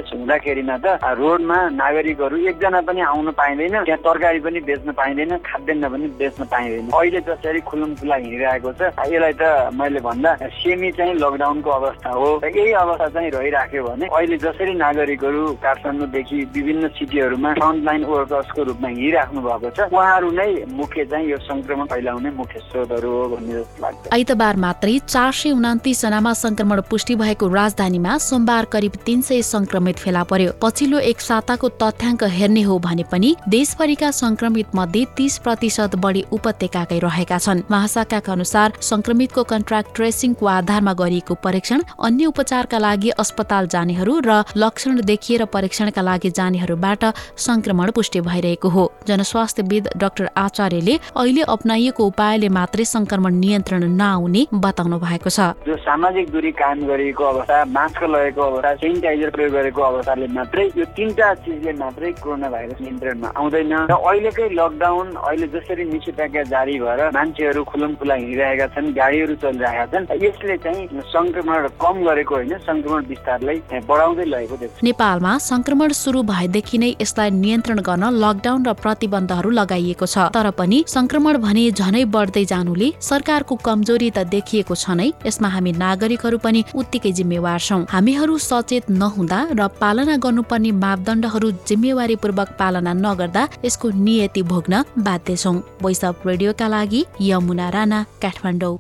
हुँदाखेरिमा 0.07 0.77
त 0.85 0.87
रोडमा 1.19 1.59
नागरिकहरू 1.77 2.37
एकजना 2.51 2.81
पनि 2.87 3.01
आउन 3.01 3.31
पाइँदैन 3.39 3.75
त्यहाँ 3.85 4.03
तरकारी 4.07 4.41
पनि 4.47 4.61
बेच्न 4.69 4.93
पाइँदैन 4.93 5.37
खाद्यान्न 5.47 5.85
पनि 5.93 6.07
बेच्न 6.21 6.45
पाइँदैन। 6.53 6.91
अहिले 6.91 7.21
जसरी 7.29 7.61
खुलुम 7.69 7.95
खुला 8.01 8.17
हिँडिरहेको 8.17 8.71
छ। 8.73 8.81
यसलाई 8.97 9.35
त 9.41 9.43
मैले 9.79 10.01
भन्दा 10.01 10.31
सेमी 10.57 10.91
चाहिँ 10.99 11.15
लकडाउनको 11.23 11.71
अवस्था 11.71 12.11
हो। 12.11 12.29
यही 12.45 12.73
अवस्था 12.83 13.06
चाहिँ 13.09 13.31
रहिराख्यो 13.31 13.83
भने 13.85 14.07
अहिले 14.09 14.37
जसरी 14.39 14.75
नागरिकहरू 14.77 15.43
काठमाडौँदेखि 15.63 16.39
विभिन्न 16.55 16.89
सिटीहरूमा 16.99 17.53
फ्रन्टलाइन 17.55 18.05
वर्कर्सको 18.05 18.63
रूपमा 18.63 18.89
हिँडिराख्नु 18.89 19.41
भएको 19.41 19.71
छ 19.71 19.89
उहाँहरू 19.93 20.31
नै 20.31 20.49
मुख्य 20.77 21.05
चाहिँ 21.07 21.31
यो 21.31 21.39
संक्रमण 21.47 21.87
फैलाउने 21.87 22.31
मुख्य 22.37 22.61
स्रोतहरू 22.61 23.11
हो 23.11 23.25
भन्ने 23.29 23.53
जस्तो 23.53 23.83
लाग्छ। 23.83 24.13
आइतबार 24.13 24.57
मात्रै 24.57 24.99
चार 25.07 25.33
सय 25.33 25.51
उनातिस 25.53 26.03
जनामा 26.03 26.33
संक्रमण 26.35 26.81
पुष्टि 26.91 27.15
भएको 27.17 27.49
राजधानीमा 27.49 28.17
सोमबार 28.19 28.65
करिब 28.73 28.93
तीन 29.07 29.21
सय 29.23 29.43
संक्रमित 29.43 29.97
फेला 29.99 30.23
पर्यो। 30.23 30.53
पछिल्लो 30.63 30.99
एक 31.11 31.21
साताको 31.21 31.69
तथ्याङ्क 31.83 32.25
हेर्ने 32.37 32.63
हो 32.63 32.79
भने 32.79 33.05
पनि 33.13 33.35
देशभरिका 33.49 34.11
संक्रमित 34.11 34.75
मध्ये 34.75 35.05
तीस 35.17 35.39
प्रतिशत 35.39 35.97
बढी 35.97 36.25
उपत्यकाकै 36.33 36.99
रहेका 36.99 37.39
छन्। 37.39 37.63
महाशाखाका 37.71 38.33
अनुसार 38.33 38.73
संक्रमितको 38.83 39.43
कन्ट्राक्ट 39.45 39.95
ट्रेसिङको 39.97 40.47
आधारमा 40.47 40.93
गरिएको 40.93 41.35
परीक्षण 41.45 41.83
अन्य 41.99 42.27
उपचारका 42.27 42.79
लागि 42.79 42.96
लागि 42.97 43.11
अस्पताल 43.21 43.67
जानेहरू 43.69 44.13
र 44.25 44.43
लक्षण 44.57 45.01
देखिएर 45.05 45.45
परीक्षणका 45.53 46.03
लागि 46.03 46.31
जानेहरूबाट 46.33 47.05
संक्रमण 47.37 47.91
पुष्टि 47.93 48.21
भइरहेको 48.21 48.69
हो। 48.69 48.85
जनस्वास्थ्यविद 49.09 49.89
डाक्टर 49.97 50.29
आचार्यले 50.37 50.95
अहिले 51.15 51.43
अप्नाइएको 51.47 52.07
उपायले 52.07 52.49
मात्रै 52.49 52.85
संक्रमण 52.87 53.35
नियन्त्रण 53.37 53.85
नआउने 53.93 54.47
बताउनु 54.57 54.99
भएको 54.99 55.31
छ। 55.31 55.41
जो 55.69 55.77
सामाजिक 55.77 56.31
दूरी 56.33 56.51
कायम 56.57 56.87
गरिएको 56.89 57.25
अवस्था 57.25 57.65
मास्क 57.69 58.03
लगेको 58.05 58.43
अवस्था 58.43 58.75
सेनिटाइजर 58.81 59.31
प्रयोग 59.37 59.53
गरेको 59.53 59.83
अवस्थाले 59.83 60.27
मात्रै 60.33 60.65
यो 60.73 60.85
तिनटा 60.97 61.29
चिजले 61.45 61.73
मात्रै 61.77 62.13
कोरोना 62.25 62.49
भाइरस 62.49 62.81
नियन्त्रणमा 62.81 63.29
आउँदैन। 63.37 63.75
र 63.93 63.93
अहिलेकै 63.93 64.49
लकडाउन 64.57 65.07
अहिले 65.21 65.47
जसरी 65.53 65.85
निषेधाज्ञा 65.93 66.43
जारी 66.49 66.79
भएर 66.81 67.01
मान्छेहरू 67.13 67.65
खुलम 67.71 67.93
खुला 68.01 68.15
हिँडिरहेका 68.15 68.67
छन् 68.73 68.93
गाडीहरू 68.97 69.35
चलिरहेका 69.45 69.85
छन् 69.93 70.09
यसले 70.25 70.57
चाहिँ 70.65 70.89
संक्रमण 71.13 71.69
कम 71.77 71.97
गरेको 72.09 72.35
होइन 72.35 72.55
संक्रमण 72.87 73.07
विस्तारलाई 73.09 73.81
बढाउँदै 73.89 74.25
लगेको 74.25 74.57
देख्छ 74.57 74.83
नेपालमा 74.85 75.33
संक्रमण 75.43 75.93
सुरु 75.93 76.23
भएदेखि 76.23 76.79
नै 76.79 76.91
यसलाई 77.01 77.31
नियन्त्रण 77.35 77.81
गर्न 77.89 78.05
लकडाउन 78.23 78.67
र 78.67 78.73
प्रतिबन्धहरू 78.83 79.51
लगाइएको 79.51 80.07
छ। 80.07 80.31
तर 80.31 80.51
पनि 80.59 80.79
संक्रमण 80.87 81.37
भने 81.43 81.65
झनै 81.73 82.05
बढ्दै 82.15 82.45
जानुले 82.53 82.89
सरकारको 83.03 83.55
कमजोरी 83.67 84.11
त 84.11 84.19
देखिएको 84.31 84.75
छ 84.75 84.95
नै। 85.01 85.09
यसमा 85.27 85.49
हामी 85.55 85.73
नागरिकहरू 85.83 86.39
पनि 86.39 86.65
उत्तिकै 86.75 87.13
जिम्मेवार 87.19 87.59
छौँ। 87.61 87.83
हामीहरू 87.91 88.39
सचेत 88.39 88.91
नहुँदा 89.03 89.41
र 89.59 89.69
पालना 89.83 90.17
गर्नुपर्ने 90.23 90.71
मापदण्डहरू 90.85 91.51
जिम्मेवारीपूर्वक 91.69 92.49
पालना 92.61 92.93
नगर्दा 93.05 93.43
यसको 93.67 93.87
नियति 94.07 94.43
भोग्न 94.53 94.85
बाध्य 95.03 95.37
छौँ। 95.37 95.57
वैशप 95.83 96.27
रेडियोका 96.27 96.67
लागि 96.69 97.05
यमुना 97.31 97.69
राणा 97.75 98.05
काठमाडौँ। 98.23 98.77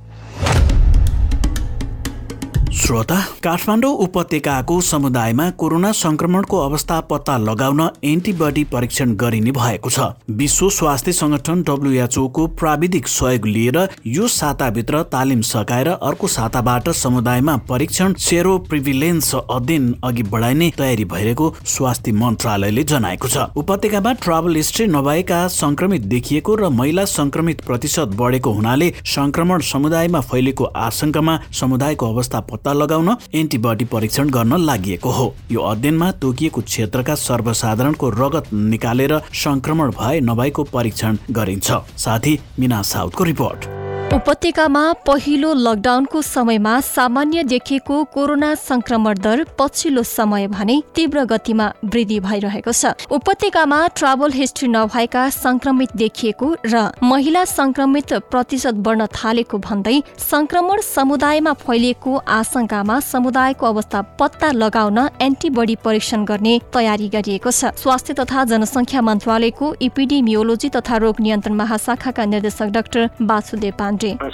श्रोता 2.77 3.17
काठमाडौँ 3.45 3.91
उपत्यकाको 4.05 4.81
समुदायमा 4.81 5.49
कोरोना 5.51 5.91
संक्रमणको 5.93 6.57
अवस्था 6.59 6.99
पत्ता 7.11 7.37
लगाउन 7.39 7.81
एन्टिबडी 8.05 8.65
परीक्षण 8.65 9.15
गरिने 9.17 9.51
भएको 9.51 9.91
छ। 9.91 10.09
विश्व 10.31 10.69
स्वास्थ्य 10.71 11.13
संगठन 11.13 11.63
डब्लुएचओको 11.63 12.47
प्राविधिक 12.55 13.09
सहयोग 13.09 13.47
लिएर 13.47 13.79
यो 14.07 14.29
साताभित्र 14.29 15.03
तालिम 15.13 15.41
सकाएर 15.43 15.89
अर्को 15.89 16.27
साताबाट 16.29 16.89
समुदायमा 16.95 17.57
परीक्षण 17.69 18.15
सेरो 18.21 18.57
प्रिभिलेन्स 18.69 19.35
अध्ययन 19.35 19.95
अघि 20.05 20.23
बढाइने 20.25 20.71
तयारी 20.79 21.05
भइरहेको 21.07 21.53
स्वास्थ्य 21.67 22.13
मन्त्रालयले 22.15 22.85
जनाएको 22.85 23.29
छ। 23.29 23.49
उपत्यकामा 23.57 24.13
ट्राभल 24.23 24.57
हिस्ट्री 24.57 24.87
नभएका 24.89 25.41
संक्रमित 25.57 26.03
देखिएको 26.13 26.55
र 26.55 26.69
महिला 26.75 27.05
संक्रमित 27.15 27.65
प्रतिशत 27.67 28.15
बढेको 28.21 28.53
हुनाले 28.53 28.93
संक्रमण 29.17 29.67
समुदायमा 29.73 30.21
फैलेको 30.29 30.65
आशंकामा 30.85 31.41
समुदायको 31.55 32.13
अवस्था 32.15 32.41
पत्ता 32.67 32.79
लगाउन 32.79 33.09
एन्टिबडी 33.35 33.85
परीक्षण 33.85 34.31
गर्न 34.31 34.57
लागि 34.59 34.95
हो। 35.05 35.27
यो 35.51 35.61
अध्ययनमा 35.63 36.11
तोकिएको 36.19 36.61
क्षेत्रका 36.61 37.15
सर्वसाधारणको 37.15 38.11
रगत 38.11 38.53
निकालेर 38.53 39.19
संक्रमण 39.39 39.91
भए 39.95 40.21
नभएको 40.21 40.65
परीक्षण 40.75 41.17
गरिन्छ। 41.31 41.71
साथी 41.97 42.39
मिना 42.59 42.83
साउथको 42.83 43.25
रिपोर्ट। 43.25 43.69
उपत्यकामा 44.15 44.81
पहिलो 45.07 45.53
लकडाउनको 45.55 46.21
समयमा 46.23 46.73
सामान्य 46.81 47.43
देखिएको 47.45 48.03
कोरोना 48.15 48.55
संक्रमण 48.55 49.19
दर 49.19 49.45
पछिल्लो 49.59 50.03
समय 50.03 50.47
भने 50.49 50.77
तीव्र 50.95 51.25
गतिमा 51.25 51.67
वृद्धि 51.85 52.19
भइरहेको 52.21 52.73
छ। 52.73 52.93
उपत्यकामा 53.11 53.79
ट्राभल 53.97 54.33
हिस्ट्री 54.33 54.69
नभएका 54.69 55.29
संक्रमित 55.31 55.97
देखिएको 55.97 56.55
र 56.67 56.85
महिला 57.03 57.45
संक्रमित 57.45 58.13
प्रतिशत 58.31 58.75
बढ्न 58.87 59.07
थालेको 59.15 59.59
भन्दै 59.59 60.01
संक्रमण 60.21 60.81
समुदायमा 60.85 61.53
फैलिएको 61.65 62.17
आशंकामा 62.17 63.01
समुदायको 63.03 63.67
अवस्था 63.67 64.03
पत्ता 64.21 64.53
लगाउन 64.53 64.99
एन्टिबडी 65.21 65.77
परीक्षण 65.85 66.25
गर्ने 66.25 66.59
तयारी 66.75 67.09
गरिएको 67.09 67.51
छ। 67.51 67.75
स्वास्थ्य 67.77 68.15
तथा 68.23 68.45
जनसङ्ख्या 68.53 69.03
मन्त्रालयको 69.03 69.75
इपिडिमियोलोजी 69.83 70.69
तथा 70.79 70.97
रोग 71.05 71.21
नियन्त्रण 71.21 71.55
महाशाखाका 71.57 72.25
निर्देशक 72.25 72.75
डाक्टर 72.79 73.11
वासुदेव 73.23 73.75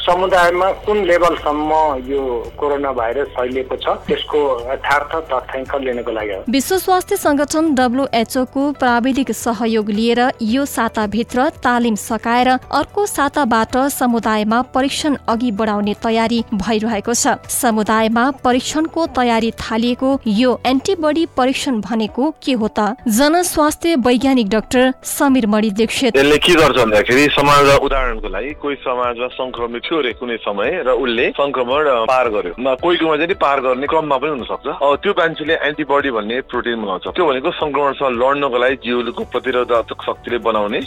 समुदायमा 0.02 0.70
कुन 0.86 1.04
लेभलसम्म 1.04 1.72
यो 2.08 2.22
कोरोना 2.58 2.92
भाइरस 2.92 3.28
फैलिएको 3.36 3.76
छ 3.76 3.96
त्यसको 4.06 4.40
यथार्थ 4.72 5.14
तथ्याङ्क 5.32 5.74
लिनको 5.84 6.12
लागि 6.12 6.36
विश्व 6.52 6.78
स्वास्थ्य 6.78 7.16
संगठन 7.16 7.74
डब्लुएचओ 7.74 8.44
को 8.54 8.70
प्राविधिक 8.80 9.32
सहयोग 9.32 9.90
लिएर 9.90 10.20
यो 10.42 10.64
साताभित्र 10.66 11.48
तालिम 11.64 11.94
सकाएर 11.94 12.48
अर्को 12.48 13.06
साताबाट 13.06 13.76
समुदायमा 13.92 14.60
परीक्षण 14.74 15.16
अघि 15.28 15.50
बढाउने 15.52 15.94
तयारी 16.02 16.42
भइरहेको 16.54 17.14
छ। 17.14 17.36
समुदायमा 17.52 18.30
परीक्षणको 18.44 19.06
तयारी 19.16 19.50
थालिएको 19.60 20.10
यो 20.26 20.50
एन्टिबडी 20.66 21.26
परीक्षण 21.36 21.80
भनेको 21.80 22.30
के 22.44 22.52
हो 22.52 22.68
त? 22.68 22.94
जनस्वास्थ्य 23.08 23.94
वैज्ञानिक 24.06 24.48
डाक्टर 24.48 24.92
समीर 25.04 25.46
मणि 25.46 25.70
दीक्षित 25.70 26.16
यसले 26.16 26.38
के 26.38 26.54
गर्छ 26.54 26.76
भन्दाखेरि 26.78 27.26
समाज 27.32 27.68
उदाहरणको 27.78 28.28
लागि 28.28 28.52
कोही 28.62 28.76
समाजमा 28.84 29.28
संक्रमित 29.52 29.82
थियो 29.84 29.98
अरे 29.98 30.12
कुनै 30.16 30.36
समय 30.40 30.70
र 30.88 30.90
उसले 30.96 31.28
संक्रमण 31.36 31.84
पार 32.08 32.28
गर्यो। 32.32 32.54
कोही 32.56 32.96
कोहीमा 32.96 33.16
चाहिँ 33.16 33.36
पार 33.36 33.60
गर्ने 33.60 33.86
क्रममा 33.86 34.16
पनि 34.16 34.30
हुनसक्छ। 34.32 34.66
त्यो 34.80 35.12
मान्छेले 35.12 35.54
एन्टिबडी 35.68 36.10
भन्ने 36.16 36.40
प्रोटिन 36.48 36.80
बनाउँछ। 36.80 37.04
त्यो 37.12 37.24
भनेको 37.28 37.50
संक्रमणसँग 37.52 38.16
लड्नको 38.16 38.58
लागि 38.62 38.76
जिउको 38.80 39.22
प्रतिरोधक 39.28 40.00
शक्तिले 40.08 40.38
बनाउने 40.40 40.80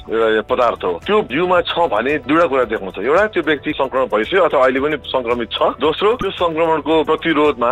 पदार्थ 0.50 0.82
हो। 0.86 0.94
त्यो 1.06 1.18
जिउमा 1.30 1.62
छ 1.62 1.78
भने 1.94 2.18
दुईवटा 2.26 2.46
कुरा 2.50 2.64
देखाउँछ। 2.74 2.98
एउटा 3.06 3.26
त्यो 3.38 3.44
व्यक्ति 3.46 3.72
संक्रमण 3.78 4.06
भइसक्यो 4.10 4.44
अथवा 4.50 4.64
अहिले 4.66 4.80
पनि 4.82 4.98
संक्रमित 5.14 5.50
छ। 5.54 5.62
दोस्रो 5.78 6.10
त्यो 6.26 6.32
संक्रमणको 6.42 6.94
प्रतिरोधमा 7.06 7.72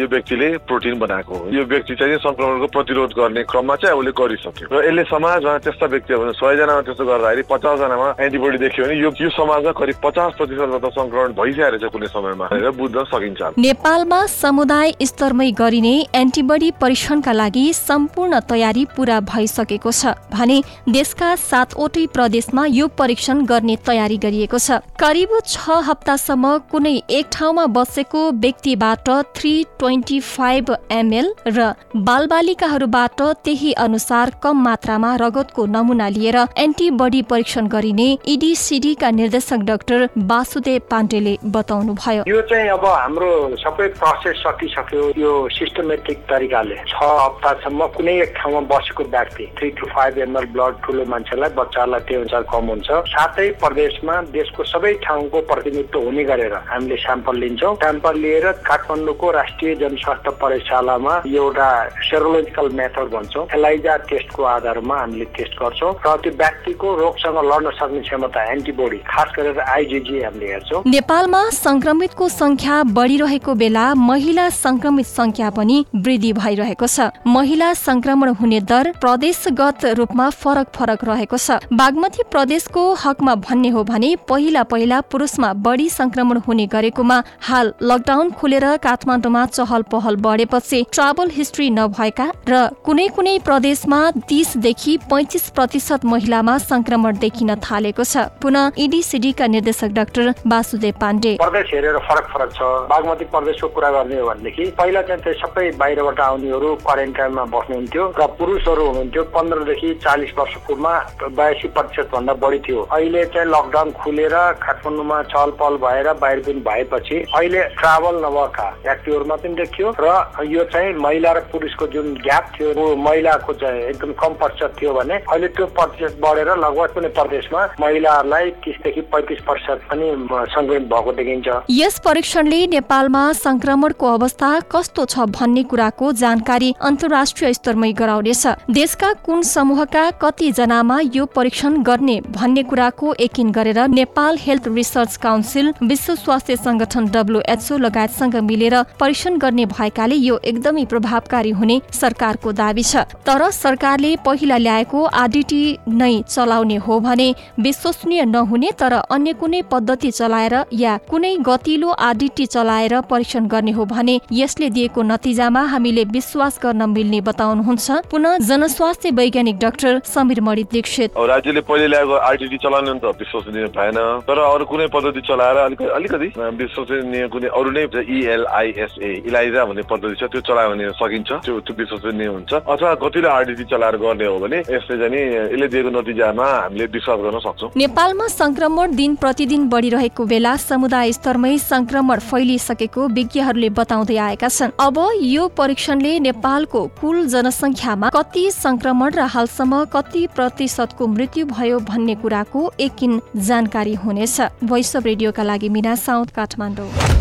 यो 0.00 0.06
व्यक्तिले 0.08 0.48
प्रोटिन 0.64 0.98
बनाएको 1.04 1.34
हो। 1.36 1.44
यो 1.52 1.62
व्यक्ति 1.68 1.94
चाहिँ 2.00 2.16
संक्रमणको 2.24 2.66
प्रतिरोध 2.72 3.12
गर्ने 3.12 3.42
क्रममा 3.44 3.74
चाहिँ 3.76 3.96
उसले 4.00 4.12
गरिसक्यो। 4.16 4.66
र 4.72 4.84
यसले 4.88 5.04
समाजमा 5.04 5.52
त्यस्ता 5.60 5.86
व्यक्ति 5.92 6.14
भने 6.16 6.32
सयजनामा 6.32 6.80
त्यस्तो 6.80 7.04
गर्दाखेरि 7.04 7.42
पचासजनामा 7.50 8.08
एन्टिबडी 8.24 8.58
देखियो 8.64 8.86
भने 8.86 8.96
यो 9.00 9.28
समाजमा 9.30 9.72
करिब 9.72 9.96
पचास 10.04 10.29
प्रतिशत 10.36 10.86
संक्रमण 10.90 11.32
भइसकेको 11.34 11.78
छ 11.78 11.92
कुनै 11.92 12.08
समयमा 12.14 12.48
बुझ्न 12.78 13.04
सकिन्छ 13.12 13.50
नेपालमा 13.58 14.20
समुदाय 14.34 14.92
स्तरमै 15.04 15.50
गरिने 15.58 15.94
एन्टिबडी 16.14 16.70
परीक्षणका 16.80 17.32
लागि 17.32 17.64
सम्पूर्ण 17.74 18.40
तयारी 18.50 18.84
पूरा 18.96 19.20
भइसकेको 19.30 19.90
छ 19.92 20.14
भने 20.32 20.60
देशका 20.90 21.34
सातवटै 21.40 22.06
प्रदेशमा 22.14 22.66
यो 22.70 22.86
परीक्षण 22.98 23.44
गर्ने 23.46 23.76
तयारी 23.86 24.16
गरिएको 24.24 24.58
छ। 24.58 24.78
करिब 25.00 25.30
छ 25.46 25.76
हप्तासम्म 25.86 26.56
कुनै 26.70 26.94
एक 27.10 27.26
ठाउँमा 27.32 27.66
बसेको 27.76 28.22
व्यक्तिबाट 28.40 29.08
थ्री 29.36 29.52
ट्वेन्टी 29.78 30.18
फाइभ 30.26 30.74
एमएल 30.92 31.32
र 31.48 31.68
बालबालिकाहरूबाट 32.08 33.22
त्यही 33.44 33.72
अनुसार 33.84 34.30
कम 34.42 34.62
मात्रामा 34.64 35.14
रगतको 35.16 35.66
नमुना 35.74 36.08
लिएर 36.10 36.36
एन्टिबडी 36.58 37.22
परीक्षण 37.30 37.66
गरिने 37.68 38.08
इडिसिडीका 38.26 39.10
निर्देशक 39.12 39.60
डाक्टर 39.70 40.06
वासुदेव 40.20 40.80
पाण्डेले 40.90 41.34
बताउनु 41.52 41.92
भयो 41.96 42.22
यो 42.28 42.40
चाहिँ 42.48 42.68
अब 42.70 42.84
हाम्रो 42.84 43.56
सबै 43.56 43.86
प्रोसेस 43.96 44.36
सकिसक्यो। 44.44 45.04
यो 45.16 45.32
सिस्टमेटिक 45.48 46.18
तरिकाले 46.28 46.76
छ 46.88 47.00
हप्तासम्म 47.00 47.86
कुनै 47.96 48.14
एक 48.20 48.34
ठाउँमा 48.36 48.60
बसेको 48.68 49.04
व्यक्ति 49.14 49.44
three 49.58 49.70
two 49.80 49.86
five 49.94 50.18
ml 50.26 50.46
blood 50.52 50.74
ठुलो 50.84 51.04
मान्छेलाई 51.12 51.50
बच्चालाई 51.56 52.00
त्यो 52.08 52.20
अनुसार 52.20 52.42
कम 52.52 52.66
हुन्छ। 52.70 52.90
सातै 53.12 53.48
प्रदेशमा 53.62 54.20
देशको 54.36 54.64
सबै 54.72 54.92
ठाउँको 55.06 55.40
प्रतिनिधित्व 55.48 55.98
हुने 56.04 56.24
गरेर 56.30 56.54
हामीले 56.68 56.96
स्याम्पल 57.00 57.36
लिन्छौँ। 57.44 57.74
स्याम्पल 57.80 58.18
लिएर 58.20 58.46
काठमाडौँको 58.68 59.30
राष्ट्रिय 59.40 59.74
जनस्वास्थ्य 59.82 60.30
प्रयोगशालामा 60.42 61.14
एउटा 61.32 61.70
सेरोलोजिकल 62.10 62.68
मेथड 62.76 63.08
भन्छौँ। 63.16 63.46
एलाइजा 63.56 63.96
टेस्टको 64.10 64.42
आधारमा 64.52 65.00
हामीले 65.00 65.24
टेस्ट 65.38 65.58
गर्छौँ। 65.62 65.92
र 66.06 66.16
त्यो 66.20 66.32
व्यक्तिको 66.44 66.94
रोगसँग 67.00 67.38
लड्न 67.50 67.70
सक्ने 67.80 68.00
क्षमता 68.04 68.44
एन्टिबोडी 68.52 68.98
खास 69.08 69.32
गरेर 69.38 69.58
आइजिजी 69.70 70.09
नेपालमा 70.10 71.42
संक्रमितको 71.52 72.28
संख्या 72.28 72.82
बढिरहेको 72.90 73.54
बेला 73.54 73.84
महिला 73.96 74.48
संक्रमित 74.50 75.06
संख्या 75.06 75.50
पनि 75.50 75.84
वृद्धि 75.96 76.32
भइरहेको 76.32 76.86
छ। 76.86 77.08
महिला 77.26 77.72
संक्रमण 77.76 78.28
हुने 78.34 78.60
दर 78.62 78.92
प्रदेशगत 79.00 79.84
रूपमा 79.98 80.28
फरक 80.32 80.72
फरक 80.74 81.04
रहेको 81.04 81.36
छ। 81.36 81.58
बागमती 81.72 82.22
प्रदेशको 82.30 82.82
हकमा 82.94 83.34
भन्ने 83.40 83.68
हो 83.68 83.84
भने 83.84 84.14
पहिला 84.28 84.62
पहिला 84.64 85.00
पुरुषमा 85.10 85.52
बढी 85.60 85.88
संक्रमण 85.90 86.40
हुने 86.46 86.66
गरेकोमा 86.66 87.22
हाल 87.40 87.72
लकडाउन 87.82 88.30
खुलेर 88.32 88.66
काठमाडौँमा 88.78 89.44
चहल 89.48 89.82
पहल 89.92 90.16
बढेपछि 90.18 90.84
ट्राभल 90.92 91.30
हिस्ट्री 91.30 91.70
नभएका 91.70 92.30
र 92.48 92.66
कुनै 92.84 93.06
कुनै 93.16 93.38
प्रदेशमा 93.44 94.00
तीसदेखि 94.28 94.96
पैँतिस 95.10 95.48
प्रतिशत 95.50 96.04
महिलामा 96.04 96.58
संक्रमण 96.60 97.18
देखिन 97.18 97.54
थालेको 97.60 98.04
छ। 98.04 98.28
पुनः 98.42 98.70
इडिसिडीका 98.78 99.46
निर्देशक 99.46 99.88
डाक्टर 100.00 100.32
वासुदेव 100.48 100.94
पाण्डे। 101.00 101.36
प्रदेश 101.40 101.70
हेरेर 101.74 101.98
फरक 102.08 102.26
फरक 102.32 102.52
छ। 102.56 102.68
बागमती 102.90 103.24
प्रदेशको 103.32 103.68
कुरा 103.76 103.90
गर्ने 103.90 104.18
हो 104.20 104.26
भनेदेखि 104.28 104.64
पहिला 104.78 105.02
चाहिँ 105.08 105.22
त्यो 105.22 105.32
सबै 105.40 105.70
बाहिरबाट 105.76 106.20
आउनेहरू 106.20 106.74
क्वारेन्टाइनमा 106.86 107.44
बस्नुहुन्थ्यो 107.54 108.04
र 108.18 108.26
पुरुषहरू 108.38 108.86
हुनुहुन्थ्यो। 108.86 109.22
पन्ध्रदेखि 109.36 109.88
चालिस 110.04 110.32
वर्षकोमा 110.38 110.92
बयासी 111.36 111.68
प्रतिशत 111.76 112.08
भन्दा 112.14 112.34
बढी 112.42 112.58
थियो। 112.66 112.80
अहिले 112.96 113.24
चाहिँ 113.34 113.48
लकडाउन 113.50 113.90
खुलेर 114.00 114.36
काठमाडौँमा 114.64 115.22
चहल 115.32 115.50
पहल 115.60 115.76
भएर 115.84 116.12
बाहिर 116.22 116.38
पनि 116.46 116.60
भएपछि 116.68 117.16
अहिले 117.36 117.62
ट्राभल 117.76 118.14
नभएका 118.24 118.68
व्यक्तिहरू 118.84 119.24
मात्रै 119.30 119.52
देखियो 119.60 119.92
र 120.00 120.08
यो 120.48 120.64
चाहिँ 120.72 120.94
महिला 120.96 121.32
र 121.32 121.40
पुरुषको 121.52 121.86
जुन 121.92 122.14
ग्याप 122.24 122.50
थियो 122.54 122.86
महिलाको 122.96 123.52
चाहिँ 123.60 123.82
एकदम 123.90 124.12
कम 124.22 124.32
प्रतिशत 124.40 124.74
थियो 124.80 124.92
भने 124.94 125.14
अहिले 125.20 125.48
त्यो 125.58 125.66
प्रतिशत 125.78 126.18
बढेर 126.24 126.50
लगभग 126.56 126.94
कुनै 126.94 127.08
प्रदेशमा 127.20 127.68
महिलाहरूलाई 127.80 128.50
तिसदेखि 128.64 129.00
पैँतिस 129.12 129.40
प्रतिशत 129.44 129.88
पनि 129.90 130.10
सङ्क्रमित 130.54 130.88
भएको 130.88 131.12
देखिन्छ। 131.12 131.48
यस 131.70 131.98
परीक्षणले 132.04 132.66
नेपालमा 132.66 133.22
संक्रमणको 133.34 134.06
अवस्था 134.08 134.50
कस्तो 134.72 135.04
छ 135.04 135.26
भन्ने 135.30 135.62
कुराको 135.70 136.12
जानकारी 136.14 136.74
अन्तर्राष्ट्रिय 136.80 137.52
स्तरमै 137.54 137.92
गराउनेछ। 138.00 138.46
देशका 138.70 139.12
कुन 139.26 139.42
समूहका 139.44 140.04
कति 140.22 140.50
जनामा 140.52 140.98
यो 141.14 141.26
परीक्षण 141.36 141.82
गर्ने 141.82 142.20
भन्ने 142.30 142.62
कुराको 142.64 143.14
यकिन 143.20 143.50
गरेर 143.52 143.80
नेपाल 143.90 144.38
हेल्थ 144.40 144.68
रिसर्च 144.70 145.16
काउन्सिल 145.18 145.72
विश्व 145.82 146.14
स्वास्थ्य 146.16 146.56
संगठन 146.58 147.06
डब्लुएचओ 147.10 147.78
लगायतसँग 147.78 148.36
मिलेर 148.44 148.80
परीक्षण 149.00 149.36
गर्ने 149.38 149.66
भएकाले 149.68 150.14
यो 150.16 150.38
एकदमै 150.44 150.84
प्रभावकारी 150.86 151.50
हुने 151.52 151.80
सरकारको 151.92 152.52
दावी 152.54 152.82
छ। 152.82 152.96
तर 153.26 153.50
सरकारले 153.52 154.14
पहिला 154.24 154.56
ल्याएको 154.58 155.04
आरडिटी 155.16 155.62
नै 155.90 156.12
चलाउने 156.28 156.76
हो 156.78 156.98
भने 157.00 157.28
विश्वसनीय 157.60 158.24
नहुने 158.26 158.70
तर 158.78 158.92
अन्य 158.92 159.32
कुनै 159.40 159.62
पद्धति 159.72 160.10
चलाएर 160.10 160.54
या 160.74 160.96
कुनै 161.10 161.34
गतिलो 161.46 161.90
आरडिटी 162.00 162.46
चलाएर 162.46 163.00
परीक्षण 163.10 163.46
गर्ने 163.46 163.70
हो 163.72 163.84
भने 163.86 164.18
यसले 164.32 164.68
दिएको 164.70 165.02
नतिजामा 165.04 165.62
हामीले 165.66 166.04
विश्वास 166.10 166.58
गर्न 166.62 166.88
मिल्ने 166.90 167.20
बताउनुहुन्छ। 167.20 167.90
पुनः 168.10 168.36
जनस्वास्थ्य 168.48 169.10
वैज्ञानिक 169.12 169.58
डाक्टर 169.58 170.00
समीर 170.06 170.40
मणि 170.40 170.64
दीक्षित। 170.72 171.18
राज्यले 171.30 171.60
पहिले 171.62 171.86
ल्याएको 171.88 172.14
आरटिटी 172.28 172.58
चलाउने 172.58 172.98
त 172.98 173.14
विश्वसनीय 173.20 173.66
भएन। 173.76 173.98
तर 174.26 174.38
अरू 174.40 174.64
कुनै 174.64 174.86
पद्धति 174.94 175.20
चलाएर 175.28 175.56
अलिकति 175.58 175.88
अलिकति 175.96 176.28
विश्वसनीय 176.60 177.28
कुनै 177.28 177.48
अरू 177.50 177.70
नै 177.70 177.84
इएलआइएसए 178.00 179.12
इलाइजा 179.28 179.64
भन्ने 179.64 179.82
पद्धति 179.90 180.14
छ 180.20 180.30
त्यो 180.32 180.40
चलायो 180.48 180.68
भने 180.70 180.90
सकिन्छ। 181.00 181.30
त्यो 181.44 181.60
त्यो 181.60 181.74
विश्वसनीय 181.78 182.28
हुन्छ। 182.28 182.52
अथवा 182.52 182.94
गतिलो 183.02 183.28
आरटिटी 183.30 183.64
चलाएर 183.70 183.96
गर्ने 184.02 184.26
हो 184.26 184.38
भने 184.38 184.58
यसले 184.70 184.96
चाहिँ 184.98 185.22
यसले 185.52 185.68
दिएको 185.68 185.90
नतिजामा 185.90 186.46
हामीले 186.46 186.86
विश्वास 186.96 187.18
गर्न 187.20 187.38
सक्छौँ। 187.40 187.70
नेपालमा 187.76 188.26
संक्रमण 188.30 188.94
दिन 188.96 189.14
प्रतिदिन 189.22 189.59
बढिरहेको 189.68 190.24
बेला 190.24 190.54
समुदाय 190.56 191.12
स्तरमै 191.12 191.56
संक्रमण 191.58 192.18
फैलिसकेको 192.20 193.06
विज्ञहरूले 193.08 193.68
बताउँदै 193.70 194.16
आएका 194.18 194.48
छन्। 194.48 194.76
अब 194.80 194.98
यो 195.22 195.46
परीक्षणले 195.56 196.18
नेपालको 196.20 196.86
कुल 197.00 197.26
जनसङ्ख्यामा 197.28 198.10
कति 198.10 198.50
संक्रमण 198.50 199.14
र 199.14 199.20
हालसम्म 199.28 199.84
कति 199.92 200.26
प्रतिशतको 200.36 201.06
मृत्यु 201.06 201.46
भयो 201.46 201.78
भन्ने 201.84 202.14
कुराको 202.14 202.70
एकिन 202.80 203.20
जानकारी 203.36 203.94
हुनेछ। 203.94 204.40
भोइस 204.64 204.96
अफ 204.96 205.06
रेडियोका 205.06 205.42
लागि 205.42 205.68
मिना 205.68 205.94
साउथ 205.96 206.34
काठमाडौँ। 206.36 207.19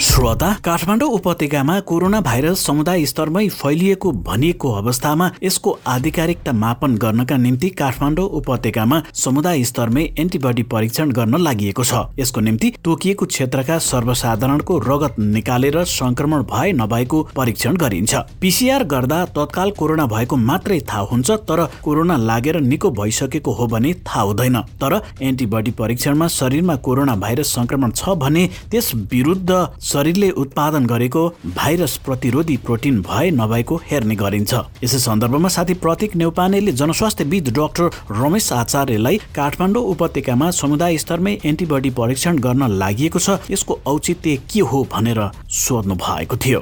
श्रोता 0.00 0.52
काठमाडौँ 0.64 1.08
उपत्यकामा 1.10 1.78
कोरोना 1.80 2.20
भाइरस 2.20 2.64
समुदाय 2.66 3.04
स्तरमै 3.06 3.48
फैलिएको 3.50 4.12
भनिएको 4.26 4.70
अवस्थामा 4.72 5.30
यसको 5.42 5.76
आधिकारिकता 5.86 6.52
मापन 6.52 6.94
गर्नका 6.96 7.36
निम्ति 7.36 7.68
काठमाडौँ 7.70 8.24
उपत्यकामा 8.30 9.02
समुदाय 9.14 9.64
स्तरमै 9.64 10.04
एन्टिबडी 10.18 10.62
परीक्षण 10.72 11.10
गर्न 11.10 11.36
लागि 11.38 11.72
छ। 11.78 12.00
यसको 12.18 12.40
निम्ति 12.40 12.72
तोकिएको 12.84 13.26
क्षेत्रका 13.26 13.78
सर्वसाधारणको 13.80 14.78
रगत 14.80 15.18
निकालेर 15.18 15.76
संक्रमण 15.86 16.42
भए 16.44 16.72
नभएको 16.72 17.22
परीक्षण 17.36 17.76
गरिन्छ। 17.76 18.14
पिसिआर 18.40 18.84
गर्दा 18.84 19.24
तत्काल 19.36 19.70
कोरोना 19.78 20.06
भएको 20.06 20.36
मात्रै 20.38 20.80
थाहा 20.88 21.02
हुन्छ 21.12 21.30
तर 21.50 21.64
कोरोना 21.84 22.16
लागेर 22.16 22.60
निको 22.62 22.90
भइसकेको 22.92 23.52
हो 23.52 23.66
भने 23.66 23.92
थाहा 24.08 24.22
हुँदैन। 24.22 24.56
तर 24.80 25.00
एन्टिबडी 25.20 25.70
परीक्षणमा 25.76 26.28
शरीरमा 26.30 26.76
कोरोना 26.80 27.16
भाइरस 27.18 27.54
संक्रमण 27.54 27.90
छ 27.92 28.16
भने 28.16 28.48
त्यस 28.70 28.92
विरुद्ध 29.12 29.50
शरीरले 29.90 30.30
उत्पादन 30.42 30.86
गरेको 30.86 31.22
भाइरस 31.56 31.96
प्रतिरोधी 32.06 32.56
प्रोटिन 32.66 33.00
भए 33.02 33.30
नभएको 33.32 33.76
हेर्ने 33.86 34.16
गरिन्छ। 34.16 34.52
यसै 34.84 34.98
सन्दर्भमा 35.00 35.48
साथी 35.48 35.74
प्रतीक 35.84 36.16
नेउपानेले 36.16 36.72
जनस्वास्थ्यविद 36.80 37.48
डाक्टर 37.58 37.90
रमेश 38.14 38.52
आचार्यलाई 38.52 39.16
काठमाडौँ 39.36 39.84
उपत्यकामा 39.92 40.50
समुदाय 40.54 40.96
स्तरमै 40.98 41.34
एन्टिबडी 41.44 41.90
परीक्षण 41.98 42.38
गर्न 42.38 42.62
लागि 42.82 43.08
छ। 43.10 43.38
यसको 43.50 43.78
औचित्य 43.86 44.36
के 44.50 44.60
हो 44.70 44.78
भनेर 44.92 45.20
सोध्नु 45.58 45.94
भएको 45.96 46.36
थियो। 46.36 46.60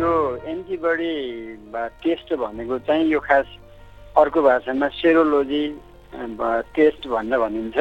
यो 0.00 0.12
एन्टिबडी 0.48 1.12
टेस्ट 2.04 2.28
भनेको 2.34 2.78
चाहिँ 2.88 3.04
यो 3.12 3.20
खास 3.20 3.46
अर्को 4.16 4.42
भाषामा 4.42 4.88
सेरोलोजी 4.96 5.62
टेस्ट 6.14 7.08
भनेर 7.08 7.38
भनिन्छ। 7.38 7.76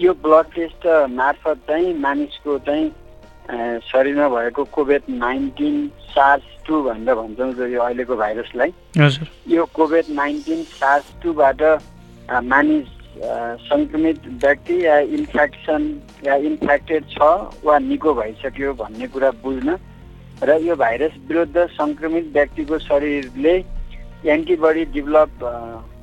यो 0.00 0.12
ब्लड 0.22 0.52
टेस्ट 0.54 0.86
मार्फत 1.10 1.56
चाहिँ 1.68 1.94
मानिसको 1.98 2.58
चाहिँ 2.66 2.90
शरीरमा 3.88 4.28
भएको 4.28 4.64
कोभिड 4.72 5.02
नाइन्टिन 5.08 5.88
सार्स 6.12 6.44
टू 6.66 6.82
भनेर 6.82 7.14
भन्छौँ 7.14 7.52
जो 7.54 7.66
यो 7.66 7.80
अहिलेको 7.82 8.16
भाइरसलाई। 8.16 8.72
यो 9.48 9.64
कोभिड 9.74 10.04
नाइन्टिन 10.14 10.62
सार्स 10.76 11.12
टूबाट 11.22 11.62
मानिस 12.44 12.86
सङ्क्रमित 13.18 14.26
व्यक्ति 14.44 14.84
या 14.84 14.98
इन्फेक्सन 15.16 15.82
या 16.26 16.34
इन्फेक्टेड 16.48 17.04
छ 17.10 17.18
वा 17.64 17.78
निको 17.78 18.14
भइसक्यो 18.14 18.74
भन्ने 18.78 19.06
कुरा 19.08 19.30
बुझ्न 19.42 19.78
र 20.42 20.56
यो 20.62 20.76
भाइरस 20.76 21.12
विरुद्ध 21.28 21.66
सङ्क्रमित 21.72 22.30
व्यक्तिको 22.32 22.78
शरीरले 22.78 23.54
एन्टिबडी 24.34 24.84
डेभलप 24.94 25.30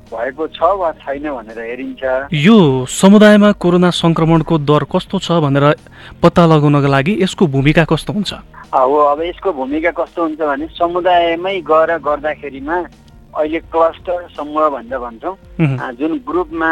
भएको 0.06 0.46
छ 0.48 0.60
वा 0.78 0.90
छैन 1.02 1.30
भनेर 1.30 1.58
हेरिन्छ? 1.60 2.02
यो 2.32 2.58
समुदायमा 2.90 3.50
कोरोना 3.62 3.90
संक्रमणको 3.92 4.58
दर 4.62 4.84
कस्तो 4.92 5.18
छ 5.18 5.38
भनेर 5.44 5.64
पत्ता 6.22 6.46
लगाउनको 6.46 6.88
लागि 6.88 7.12
यसको 7.22 7.46
भूमिका 7.46 7.84
कस्तो 7.90 8.12
हुन्छ? 8.12 8.32
हो 8.74 8.96
अब 9.10 9.20
यसको 9.22 9.52
भूमिका 9.52 9.90
कस्तो 9.98 10.22
हुन्छ 10.22 10.40
भने 10.40 10.66
समुदायमै 10.78 11.60
गएर 11.66 11.90
गर्दाखेरिमा 11.98 12.76
अहिले 13.36 13.60
क्लस्टर 13.68 14.28
समूह 14.36 14.68
भनेर 14.72 14.98
भन्छौँ। 14.98 15.34
जुन 15.98 16.12
ग्रुपमा 16.24 16.70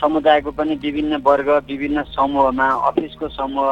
समुदायको 0.00 0.50
पनि 0.56 0.74
विभिन्न 0.82 1.16
वर्ग 1.26 1.48
विभिन्न 1.68 2.02
समूहमा 2.16 2.66
अफिसको 2.88 3.28
समूह 3.28 3.70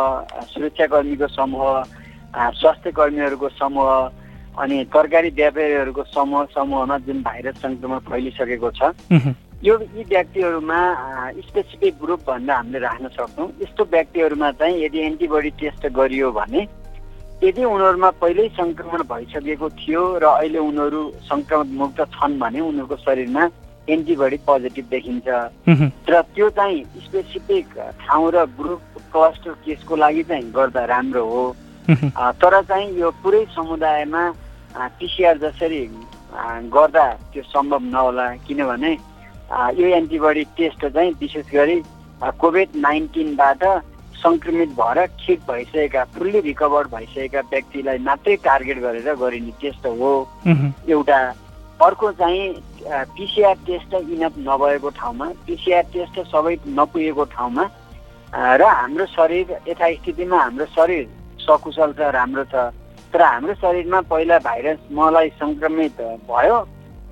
सुरक्षाकर्मीको 0.52 1.26
समूह 1.28 1.66
स्वास्थ्य 2.61 2.90
कर्मीहरूको 2.92 3.48
समूह 3.48 3.90
अनि 4.59 4.85
तरकारी 4.94 5.31
व्यापारीहरूको 5.38 6.03
समूह 6.14 6.44
समूहमा 6.55 6.99
जुन 7.07 7.23
भाइरस 7.23 7.62
सङ्क्रमण 7.62 7.99
फैलिसकेको 8.09 8.71
छ 8.79 8.90
यो 9.64 9.75
यी 9.75 10.03
व्यक्तिहरूमा 10.09 10.81
स्पेसिफिक 11.47 11.94
ग्रुप 12.03 12.21
भनेर 12.27 12.51
हामीले 12.51 12.79
राख्न 12.79 13.09
सक्छौँ। 13.14 13.49
यस्तो 13.62 13.85
व्यक्तिहरूमा 13.92 14.51
चाहिँ 14.59 14.85
यदि 14.85 14.99
एन्टिबडी 15.07 15.51
टेस्ट 15.62 15.87
गरियो 15.99 16.31
भने 16.33 16.61
यदि 17.42 17.64
उनीहरूमा 17.64 18.11
पहिल्यै 18.23 18.49
सङ्क्रमण 18.59 19.03
भइसकेको 19.11 19.68
थियो 19.79 20.03
र 20.23 20.25
अहिले 20.27 20.59
उनीहरू 20.59 21.03
सङ्क्रमण 21.31 21.66
मुक्त 21.81 22.01
छन् 22.14 22.38
भने 22.38 22.61
उनीहरूको 22.61 22.97
शरीरमा 23.07 23.44
एन्टिबडी 23.88 24.37
पोजिटिभ 24.47 24.87
देखिन्छ। 24.90 25.27
र 26.11 26.23
त्यो 26.35 26.49
चाहिँ 26.59 26.83
स्पेसिफिक 27.07 27.66
ठाउँ 28.03 28.31
र 28.35 28.44
ग्रुप 28.59 28.83
क्लस्टर 29.12 29.53
केसको 29.64 29.97
लागि 29.97 30.23
चाहिँ 30.29 30.51
गर्दा 30.53 30.85
राम्रो 30.92 31.25
हो। 31.25 31.44
तर 32.42 32.62
चाहिँ 32.68 32.88
यो 32.99 33.11
पुरै 33.23 33.44
समुदायमा 33.55 34.23
पिसिआर 34.76 35.38
जसरी 35.38 35.83
गर्दा 36.74 37.07
त्यो 37.33 37.42
सम्भव 37.42 37.83
नहोला 37.92 38.26
किनभने 38.46 38.92
यो 39.81 39.87
एन्टिबडी 39.96 40.44
टेस्ट 40.57 40.87
चाहिँ 40.87 41.12
विशेष 41.20 41.46
गरी 41.54 41.81
कोभिड 42.38 42.68
नाइन्टिनबाट 42.76 43.64
सङ्क्रमित 44.18 44.68
भएर 44.78 45.04
ठिक 45.18 45.40
भइसकेका 45.48 46.04
फुल्ली 46.14 46.40
रिकभर्ड 46.46 46.88
भइसकेका 46.94 47.40
व्यक्तिलाई 47.50 47.98
मात्रै 48.07 48.37
टार्गेट 48.44 48.78
गरेर 48.85 49.14
गरिने 49.14 49.52
टेस्ट 49.62 49.87
हो। 49.87 50.12
एउटा 50.88 51.18
अर्को 51.87 52.11
चाहिँ 52.18 52.42
पिसिआर 53.14 53.54
टेस्ट 53.66 53.94
इनफ 53.94 54.35
नभएको 54.48 54.90
ठाउँमा 54.98 55.26
पिसिआर 55.46 55.83
टेस्ट 55.94 56.18
सबै 56.35 56.57
नपुगेको 56.78 57.24
ठाउँमा 57.35 57.64
र 58.59 58.62
हाम्रो 58.62 59.07
शरीर 59.14 59.57
यथास्थितिमा 59.68 60.38
हाम्रो 60.42 60.66
शरीर 60.74 61.07
सकुशल 61.46 61.92
छ 61.94 62.11
राम्रो 62.18 62.44
छ। 62.52 62.68
तर 63.12 63.23
हाम्रो 63.23 63.55
शरीरमा 63.61 64.01
पहिला 64.11 64.38
भाइरस 64.44 64.79
मलाई 64.92 65.29
सङ्क्रमित 65.40 66.01
भयो 66.31 66.57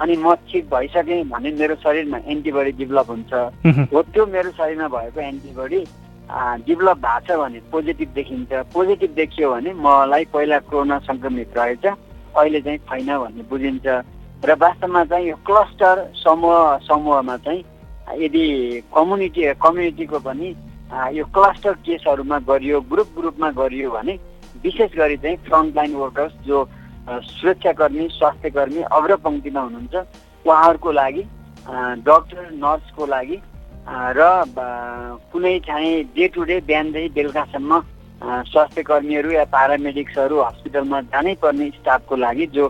अनि 0.00 0.16
म 0.16 0.34
ठिक 0.48 0.64
भइसकेँ 0.70 1.22
भने 1.32 1.50
मेरो 1.56 1.74
शरीरमा 1.84 2.18
एन्टिबडी 2.32 2.72
डेभलप 2.80 3.10
हुन्छ। 3.10 3.32
हो 3.92 4.02
त्यो 4.12 4.26
मेरो 4.26 4.50
शरीरमा 4.58 4.88
भएको 4.96 5.20
एन्टिबडी 5.20 5.80
डेभलप 6.68 6.98
भएको 7.06 7.20
छ 7.26 7.38
भने 7.40 7.60
पोजिटिभ 7.72 8.08
देखिन्छ। 8.14 8.52
पोजिटिभ 8.74 9.10
देखियो 9.16 9.50
भने 9.52 9.72
मलाई 9.72 10.24
पहिला 10.34 10.58
कोरोना 10.68 10.98
सङ्क्रमित 11.08 11.56
रहेछ 11.56 11.86
अहिले 11.86 12.60
चाहिँ 12.60 12.78
छैन 12.78 13.08
भन्ने 13.18 13.42
बुझिन्छ। 13.48 13.86
र 14.44 14.52
वास्तवमा 14.60 15.04
चाहिँ 15.10 15.28
यो 15.28 15.36
क्लस्टर 15.48 15.96
समूह 16.12 16.76
समूहमा 16.84 17.36
चाहिँ 17.40 17.64
यदि 18.20 18.44
कम्युनिटी 18.94 19.42
कम्युनिटीको 19.64 20.18
पनि 20.20 20.48
यो 21.16 21.24
क्लस्टर 21.34 21.72
केसहरूमा 21.82 22.38
गरियो 22.44 22.80
ग्रुप 22.92 23.08
ग्रुपमा 23.18 23.50
गरियो 23.50 23.90
भने 23.90 24.14
विशेष 24.66 24.96
गरी 24.98 25.16
चाहिँ 25.24 25.36
फ्रन्टलाइन 25.48 25.94
वर्कर्स 25.94 26.32
जो 26.46 26.58
सुरक्षाकर्मी 27.08 28.08
स्वास्थ्यकर्मी 28.12 28.82
अग्रपङ्क्तिमा 28.92 29.60
हुनुहुन्छ 29.60 29.94
उहाँहरूको 30.46 30.92
लागि 30.92 31.22
डक्टर 32.06 32.50
नर्सको 32.62 33.06
लागि 33.06 33.38
र 34.18 34.22
कुनै 35.32 35.58
चाहिँ 35.66 35.92
डे 36.16 36.26
टु 36.34 36.42
डे 36.44 36.60
बिहानदेखि 36.66 37.08
बेलुकासम्म 37.14 37.80
स्वास्थ्य 38.50 38.82
कर्मीहरू 38.82 39.30
या 39.30 39.44
प्यारामेडिक्सहरू 39.54 40.40
हस्पिटलमा 40.42 41.00
जानै 41.14 41.34
पर्ने 41.42 41.68
स्टाफको 41.78 42.16
लागि 42.16 42.46
जो 42.56 42.68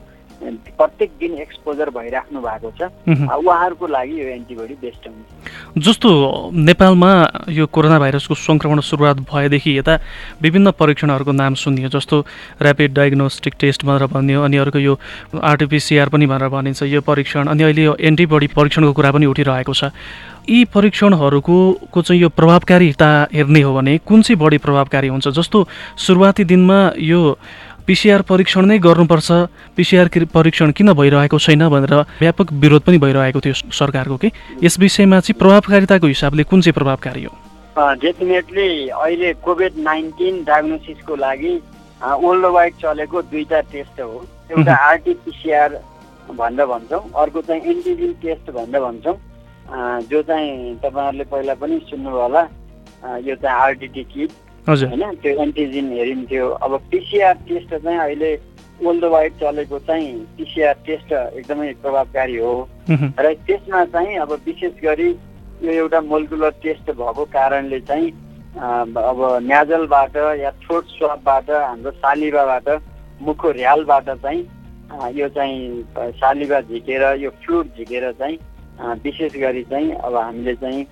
प्रत्येक 0.79 1.11
दिन 1.21 1.39
एक्सपोजर 1.41 1.91
भइराख्नु 1.97 2.41
भएको 2.41 2.71
छ 2.79 2.91
उहाँहरूको 3.09 3.87
लागि 3.87 4.21
यो 4.21 4.27
एन्टिबडी 4.29 4.75
बेस्ट 4.83 5.09
हुन्छ। 5.09 5.46
जस्तो 5.77 6.11
नेपालमा 6.57 7.11
यो 7.53 7.67
कोरोना 7.69 7.99
भाइरसको 7.99 8.35
सङ्क्रमण 8.35 8.81
सुरुवात 8.81 9.17
भएदेखि 9.29 9.77
यता 9.79 9.95
विभिन्न 10.43 10.71
परीक्षणहरूको 10.73 11.33
नाम 11.33 11.55
सुनियो 11.55 11.89
जस्तो 11.93 12.21
ऱ्यापिड 12.65 12.95
डायग्नोस्टिक 12.97 13.55
टेस्ट 13.61 13.85
भनेर 13.85 14.07
भनियो 14.09 14.43
अनि 14.43 14.57
अर्को 14.57 14.79
यो 14.79 14.99
आरटिपिसिआर 15.37 16.09
पनि 16.09 16.27
भनेर 16.27 16.49
भनिन्छ 16.49 16.83
यो 16.89 17.01
परीक्षण 17.05 17.53
अनि 17.53 17.62
अहिले 17.62 17.85
यो 17.85 17.97
एन्टिबडी 18.01 18.47
परीक्षणको 18.57 18.93
कुरा 18.97 19.11
पनि 19.12 19.27
उठिरहेको 19.29 19.73
छ। 19.77 19.93
यी 20.49 20.65
परीक्षणहरूको 20.73 22.03
चाहिँ 22.03 22.21
यो 22.23 22.29
प्रभावकारिता 22.33 23.11
हेर्ने 23.35 23.61
हो 23.61 23.75
भने 23.77 23.99
कुन 24.01 24.23
चाहिँ 24.23 24.39
बढी 24.41 24.59
प्रभावकारी 24.65 25.09
हुन्छ? 25.12 25.29
जस्तो 25.29 25.69
सुरुवाती 25.99 26.45
दिनमा 26.45 26.79
यो 26.97 27.21
पिसिआर 27.87 28.22
परीक्षण 28.29 28.64
नै 28.66 28.79
गर्नुपर्छ। 28.83 29.31
पिसिआर 29.77 30.09
परीक्षण 30.35 30.70
किन 30.77 30.92
भइरहेको 30.92 31.38
छैन 31.38 31.68
भनेर 31.68 31.94
व्यापक 32.20 32.53
विरोध 32.62 32.83
पनि 32.83 32.99
भइरहेको 32.99 33.40
थियो 33.40 33.55
सरकारको 33.72 34.16
कि? 34.16 34.31
यस 34.62 34.79
विषयमा 34.79 35.20
चाहिँ 35.20 35.38
प्रभावकारिताको 35.38 36.07
हिसाबले 36.07 36.42
कुन 36.51 36.61
चाहिँ 36.61 36.75
प्रभावकारी 36.75 37.25
हो? 37.25 37.33
डेफिनेटली 38.03 38.88
अहिले 38.88 39.33
कोभिड 39.44 39.72
नाइन्टिन 39.79 40.42
डायग्नोसिसको 40.44 41.16
लागि 41.16 41.55
वर्ल्ड 42.03 42.44
वाइड 42.55 42.75
चलेको 42.83 43.22
दुईवटा 43.22 43.61
टेस्ट 43.72 44.01
हो। 44.01 44.25
एउटा 44.51 44.75
आरटिपिसिआर 44.75 45.70
भनेर 46.35 46.66
भन्छौँ 46.66 47.03
अर्को 47.22 47.40
चाहिँ 47.42 47.62
एन्टिजिन 47.70 48.12
टेस्ट 48.22 48.51
भनेर 48.51 48.81
भन्छौँ। 48.81 49.16
जो 50.11 50.22
चाहिँ 50.22 50.75
तपाईँहरूले 50.83 51.25
पहिला 51.31 51.55
पनि 51.61 51.79
सुन्नुभयो 51.90 52.22
होला 52.22 52.42
यो 53.27 53.35
चाहिँ 53.37 53.57
आरडिटी 53.57 54.03
किट। 54.11 54.31
होइन 54.68 55.02
त्यो 55.22 55.33
एन्टिजिन 55.42 55.90
हेरिन्थ्यो 55.92 56.48
अब 56.66 56.72
पिसिआर 56.90 57.35
टेस्ट 57.48 57.74
चाहिँ 57.74 57.98
अहिले 57.98 58.35
वर्ल्ड 58.83 59.05
वाइड 59.12 59.33
चलेको 59.40 59.79
चाहिँ 59.87 60.09
पिसिआर 60.37 60.74
टेस्ट 60.87 61.12
एकदमै 61.12 61.72
प्रभावकारी 61.83 62.37
हो। 62.37 62.55
र 62.90 63.33
त्यसमा 63.46 63.85
चाहिँ 63.94 64.16
अब 64.26 64.33
विशेष 64.46 64.72
गरी 64.83 65.09
यो 65.62 65.70
एउटा 65.72 66.00
मोलकुलर 66.11 66.50
टेस्ट 66.62 66.90
भएको 66.90 67.24
कारणले 67.33 67.81
चाहिँ 67.81 68.11
अब 68.57 69.22
न्याजलबाट 69.42 70.16
या 70.40 70.50
थ्रोट 70.66 70.85
स्वापबाट 70.98 71.50
हाम्रो 71.50 71.90
सालिबाबाट 72.02 72.68
मुखको 73.22 73.48
ऱ्यालबाट 73.52 74.11
चाहिँ 74.11 74.42
यो 75.14 75.29
चाहिँ 75.29 76.12
सालिबा 76.18 76.61
झिकेर 76.61 77.02
यो 77.22 77.31
फ्लुट 77.44 77.66
झिकेर 77.79 78.11
चाहिँ 78.18 78.38
विशेष 79.05 79.37
गरी 79.40 79.62
चाहिँ 79.70 79.92
अब 79.94 80.16
हामीले 80.16 80.55
चाहिँ 80.55 80.83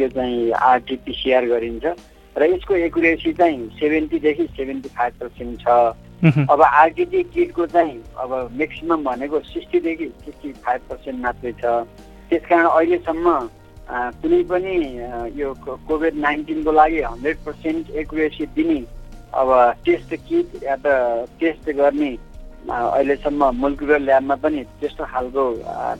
यो 0.00 0.08
चाहिँ 0.08 0.50
आरटिपिसिआर 0.50 1.46
गरिन्छ। 1.46 1.86
र 2.38 2.50
यसको 2.52 2.74
एकुरेसी 2.86 3.32
चाहिँ 3.32 3.68
सेभेन्टीदेखि 3.80 4.44
सेभेन्टी 4.56 4.88
फाइभ 4.96 5.12
पर्सेन्ट 5.20 5.60
छ। 5.60 5.68
अब 6.50 6.62
आरटिटी 6.62 7.22
किटको 7.34 7.66
चाहिँ 7.66 8.02
अब 8.20 8.30
म्याक्सिमम् 8.56 9.04
भनेको 9.04 9.40
सिक्सटीदेखि 9.52 10.06
सिक्सटी 10.24 10.52
फाइभ 10.64 10.80
पर्सेन्ट 10.90 11.18
मात्रै 11.24 11.52
छ। 11.60 11.64
त्यस 12.30 12.42
कारण 12.48 12.66
अहिलेसम्म 12.66 13.26
कुनै 14.20 14.42
पनि 14.50 14.76
यो 15.40 15.48
कोभिड 15.64 16.14
नाइन्टिनको 16.26 16.72
लागि 16.72 17.00
हन्ड्रेड 17.02 17.36
पर्सेन्ट 17.46 17.90
एकुरेसी 18.02 18.46
दिने 18.56 18.80
अब 19.32 19.48
टेस्ट 19.86 20.14
किट 20.28 20.62
या 20.64 20.76
त 20.84 20.86
टेस्ट 21.40 21.70
गर्ने 21.80 22.10
अहिलेसम्म 22.66 23.50
मुलकुलर 23.62 24.00
ल्याबमा 24.08 24.34
पनि 24.42 24.62
त्यस्तो 24.80 25.04
खालको 25.12 25.44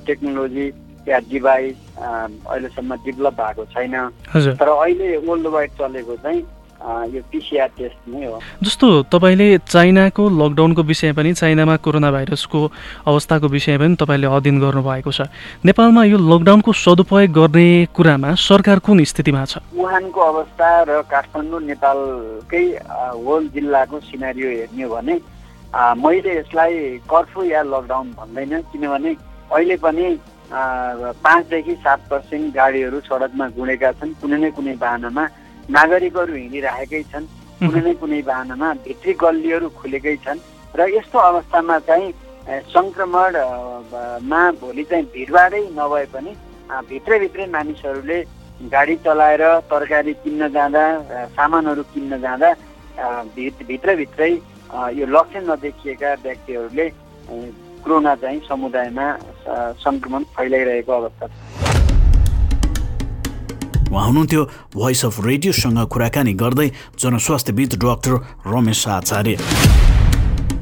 टेक्नोलोजी 0.06 0.66
या 1.08 1.18
डिभाइस 1.30 1.76
अहिलेसम्म 1.98 2.94
डेभलप 3.06 3.40
भएको 3.40 3.64
छैन। 3.72 3.94
तर 4.34 4.68
अहिले 4.68 5.16
वर्ल्ड 5.26 5.46
वाइड 5.46 5.70
चलेको 5.78 6.16
चाहिँ 6.22 6.42
यो 7.14 7.20
पिसिआर 7.32 7.68
टेस्ट 7.78 8.08
नै 8.08 8.24
हो। 8.26 8.38
जस्तो 8.62 8.86
तपाईँले 9.08 9.46
चाइनाको 9.58 10.22
लकडाउनको 10.30 10.82
विषय 10.82 11.12
पनि 11.16 11.32
चाइनामा 11.32 11.76
कोरोना 11.80 12.10
भाइरसको 12.12 12.60
अवस्थाको 13.06 13.48
विषय 13.48 13.78
पनि 13.78 13.96
तपाईँले 13.96 14.26
अध्ययन 14.26 14.60
गर्नुभएको 14.60 15.10
छ। 15.10 15.20
नेपालमा 15.64 16.04
यो 16.04 16.18
लकडाउनको 16.20 16.72
सदुपयोग 16.74 17.32
गर्ने 17.32 17.66
कुरामा 17.96 18.34
सरकार 18.36 18.78
कुन 18.84 19.04
स्थितिमा 19.04 19.44
छ? 19.44 19.64
वुहानको 19.72 20.20
अवस्था 20.20 20.68
र 20.84 21.00
काठमाडौँ 21.10 21.60
नेपालकै 21.64 22.64
होल 23.24 23.48
जिल्लाको 23.56 24.00
सिनारी 24.12 24.42
हेर्ने 24.42 24.82
हो 24.84 24.94
भने 24.94 25.14
मैले 25.96 26.32
यसलाई 26.38 27.00
कर्फ्यू 27.08 27.42
या 27.50 27.62
लकडाउन 27.64 28.06
भन्दैन। 28.20 28.52
किनभने 28.72 29.16
अहिले 29.48 29.76
पनि 29.80 30.06
पाँचदेखि 30.52 31.74
सात 31.84 32.00
पर्सेन्ट 32.10 32.54
गाडीहरू 32.54 33.00
सडकमा 33.08 33.46
गुडेका 33.56 33.90
छन्। 33.98 34.12
कुनै 34.20 34.36
न 34.36 34.50
कुनै 34.56 34.74
बाहनामा 34.84 35.24
नागरिकहरू 35.76 36.34
हिँडिरहेकै 36.34 37.02
छन्। 37.12 37.26
कुनै 37.60 37.80
न 37.86 37.92
कुनै 38.00 38.20
बाहनामा 38.30 38.68
भित्री 38.86 39.12
गल्लीहरू 39.24 39.68
खुलेकै 39.80 40.16
छन्। 40.24 40.38
र 40.78 40.80
यस्तो 40.94 41.18
अवस्थामा 41.18 41.78
चाहिँ 41.88 42.12
सङ्क्रमणमा 42.74 44.40
भोलि 44.60 44.84
चाहिँ 44.90 45.04
भिडभाडै 45.14 45.62
नभए 45.78 46.04
पनि 46.14 46.32
भित्रभित्रै 46.90 47.46
मानिसहरूले 47.56 48.18
गाडी 48.70 48.96
चलाएर 49.04 49.42
तरकारी 49.70 50.12
किन्न 50.22 50.48
जाँदा 50.54 50.84
सामानहरू 51.36 51.82
किन्न 51.94 52.12
जाँदा 52.22 52.50
भित्रभित्रै 53.36 54.32
यो 54.98 55.06
लक्षण 55.06 55.42
नदेखिएका 55.50 56.10
व्यक्तिहरूले 56.22 56.86
कोरोना 57.86 58.14
चाहिँ 58.18 58.40
समुदायमा 58.50 59.06
सङ्क्रमण 59.78 60.22
फैलाइरहेको 60.34 60.92
अवस्था 60.92 61.26
छ। 61.26 61.34
उहाँ 63.86 64.06
हुनुहुन्थ्यो 64.06 64.42
भोइस 64.74 65.04
अफ 65.06 65.14
रेडियोसँग 65.26 65.78
कुराकानी 65.86 66.32
गर्दै 66.42 66.68
जनस्वास्थ्यविद 66.98 67.78
डाक्टर 67.78 68.14
रमेश 68.50 68.82
आचार्य। 68.90 69.38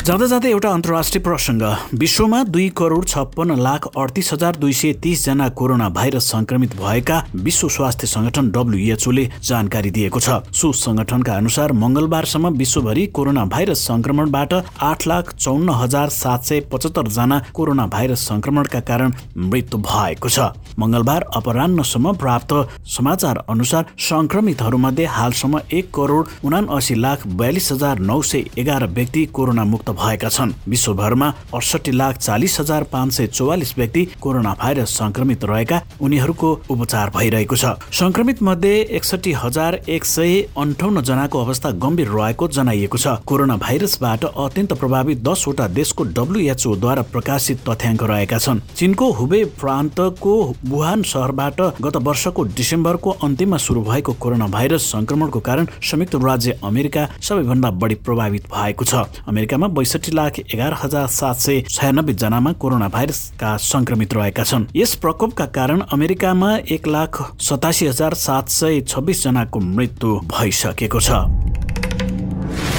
जाँदा 0.04 0.26
जाँदै 0.26 0.48
एउटा 0.50 0.68
अन्तर्राष्ट्रिय 0.68 1.22
प्रसङ्ग। 1.24 1.62
विश्वमा 1.96 2.42
दुई 2.44 2.68
करोड 2.76 3.04
छप्पन्न 3.08 3.54
लाख 3.58 3.86
अडतिस 3.96 4.32
हजार 4.32 4.56
दुई 4.56 4.72
सय 4.72 4.92
तिसजना 5.02 5.48
कोरोना 5.56 5.88
भाइरस 5.88 6.24
संक्रमित 6.30 6.74
भएका 6.76 7.16
विश्व 7.36 7.68
स्वास्थ्य 7.68 8.06
संगठन 8.06 8.50
डब्लुएचओले 8.52 9.24
जानकारी 9.42 9.90
दिएको 9.90 10.20
छ। 10.20 10.44
सो 10.52 10.72
संगठनका 10.74 11.34
अनुसार 11.34 11.72
मङ्गलबारसम्म 11.74 12.48
विश्वभरि 12.56 13.06
कोरोना 13.16 13.44
भाइरस 13.54 13.86
संक्रमणबाट 13.88 14.52
आठ 14.82 15.06
लाख 15.06 15.32
चौन्न 15.36 15.78
हजार 15.80 16.08
सात 16.10 16.44
सय 16.44 16.60
पचहत्तर 16.72 17.08
जना 17.16 17.40
कोरोना 17.54 17.86
भाइरस 17.96 18.26
संक्रमणका 18.28 18.80
कारण 18.84 19.12
मृत्यु 19.38 19.78
भएको 19.80 20.28
छ। 20.28 20.50
मङ्गलबार 20.78 21.26
अपरान्नसम्म 21.34 22.12
प्राप्त 22.18 22.54
समाचार 22.90 23.42
अनुसार 23.48 23.96
संक्रमितहरूमध्ये 24.10 25.06
हालसम्म 25.16 25.60
एक 25.72 25.90
करोड 25.94 26.36
उनासी 26.44 27.00
लाख 27.00 27.26
बयालिस 27.40 27.72
हजार 27.72 28.06
नौ 28.12 28.20
सय 28.24 28.44
एघार 28.58 28.88
व्यक्ति 28.92 29.26
कोरोना 29.32 29.64
मुक्त 29.64 29.92
भएका 29.94 30.28
छन्। 30.28 30.52
विश्वभरमा 30.68 31.28
अडसठी 31.54 31.92
लाख 31.92 32.16
चालिस 32.18 32.58
हजार 32.60 32.82
पाँच 32.92 33.12
सय 33.12 33.26
चौवालिस 33.28 33.76
व्यक्ति 33.78 34.04
कोरोना 34.20 34.54
भाइरस 34.60 34.90
संक्रमित 34.94 35.44
रहेका 35.44 35.80
उनीहरूको 36.00 36.52
उपचार 36.70 37.10
भइरहेको 37.16 37.56
छ। 37.56 37.64
संक्रमित 37.94 38.42
मध्ये 38.42 38.80
एकसठी 38.90 39.32
हजार 39.34 39.74
एक 39.88 40.04
सय 40.04 40.40
अन्ठाउन्न 40.58 41.02
जनाको 41.02 41.44
अवस्था 41.44 41.70
गम्भीर 41.78 42.08
रहेको 42.10 42.48
जनाइएको 42.50 42.98
छ। 42.98 43.06
कोरोना 43.26 43.56
भाइरसबाट 43.56 44.24
अत्यन्त 44.24 44.72
प्रभावित 44.74 45.22
दसवटा 45.24 45.66
देशको 45.70 46.04
डब्लुएचओद्वारा 46.14 47.02
प्रकाशित 47.12 47.60
तथ्याङ्क 47.68 48.02
रहेका 48.04 48.38
छन्। 48.38 48.60
चीनको 48.76 49.10
हुबे 49.12 49.44
प्रान्तको 49.60 50.34
वुहान 50.66 51.02
सहरबाट 51.04 51.60
गत 51.80 51.96
वर्षको 52.02 52.42
डिसेम्बरको 52.54 53.10
अन्तिममा 53.24 53.56
सुरु 53.58 53.82
भएको 53.82 54.12
कोरोना 54.20 54.46
भाइरस 54.48 54.82
संक्रमणको 54.92 55.40
कारण 55.40 55.66
संयुक्त 55.82 56.14
राज्य 56.24 56.58
अमेरिका 56.64 57.08
सबैभन्दा 57.20 57.70
बढी 57.72 57.94
प्रभावित 58.04 58.46
भएको 58.54 58.84
छ। 58.84 58.94
अमेरिकामा 59.28 59.66
बैसठी 59.84 60.12
लाख 60.12 60.38
एघार 60.40 60.74
हजार 60.82 61.06
सात 61.12 61.36
सय 61.36 61.60
छयानब्बे 61.68 62.12
जनामा 62.16 62.52
कोरोना 62.56 62.88
भाइरसका 62.88 63.56
संक्रमित 63.60 64.14
रहेका 64.14 64.44
छन्। 64.44 64.64
यस 64.76 64.94
प्रकोपका 64.96 65.46
कारण 65.52 65.80
अमेरिकामा 65.92 66.50
एक 66.72 66.88
लाख 66.88 67.20
सतासी 67.40 67.86
हजार 67.86 68.14
सात 68.16 68.48
सय 68.48 68.80
छब्बिस 68.88 69.22
जनाको 69.24 69.60
मृत्यु 69.60 70.16
भइसकेको 70.32 71.00
छ। 71.00 71.10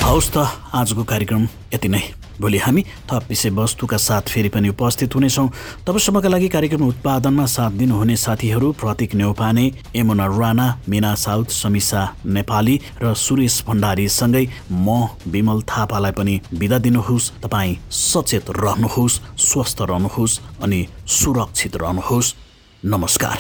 हौस् 0.02 0.34
त 0.34 0.50
आजको 0.74 1.04
कार्यक्रम 1.06 1.48
यति 1.74 1.88
नै। 1.88 2.04
भोलि 2.42 2.58
हामी 2.58 2.82
थप 3.12 3.26
विषयवस्तुका 3.30 3.98
साथ 3.98 4.22
फेरि 4.30 4.50
पनि 4.50 4.70
उपस्थित 4.70 5.16
हुनेछौँ। 5.16 5.48
तबसम्मका 5.88 6.30
लागि 6.30 6.48
कार्यक्रम 6.50 6.88
उत्पादनमा 6.88 7.46
साथ 7.46 7.72
दिनुहुने 7.80 8.16
साथीहरू 8.16 8.72
प्रतीक 8.74 9.16
नेौपाने 9.16 9.66
एमोना 9.96 10.26
राणा 10.28 10.68
मिना 10.90 11.14
साउथ 11.16 11.50
समिसा 11.54 12.02
नेपाली 12.28 12.80
र 13.02 13.14
सुरेश 13.16 13.64
भण्डारीसँगै 13.68 14.46
म 14.72 15.08
विमल 15.28 15.62
थापालाई 15.64 16.12
पनि 16.12 16.40
बिदा 16.54 16.78
दिनुहोस्। 16.80 17.32
तपाईँ 17.44 17.76
सचेत 17.92 18.50
रहनुहोस् 18.52 19.20
स्वस्थ 19.42 19.82
रहनुहोस् 19.82 20.40
अनि 20.64 20.86
सुरक्षित 21.08 21.76
रहनुहोस्। 21.76 22.34
नमस्कार। 22.84 23.38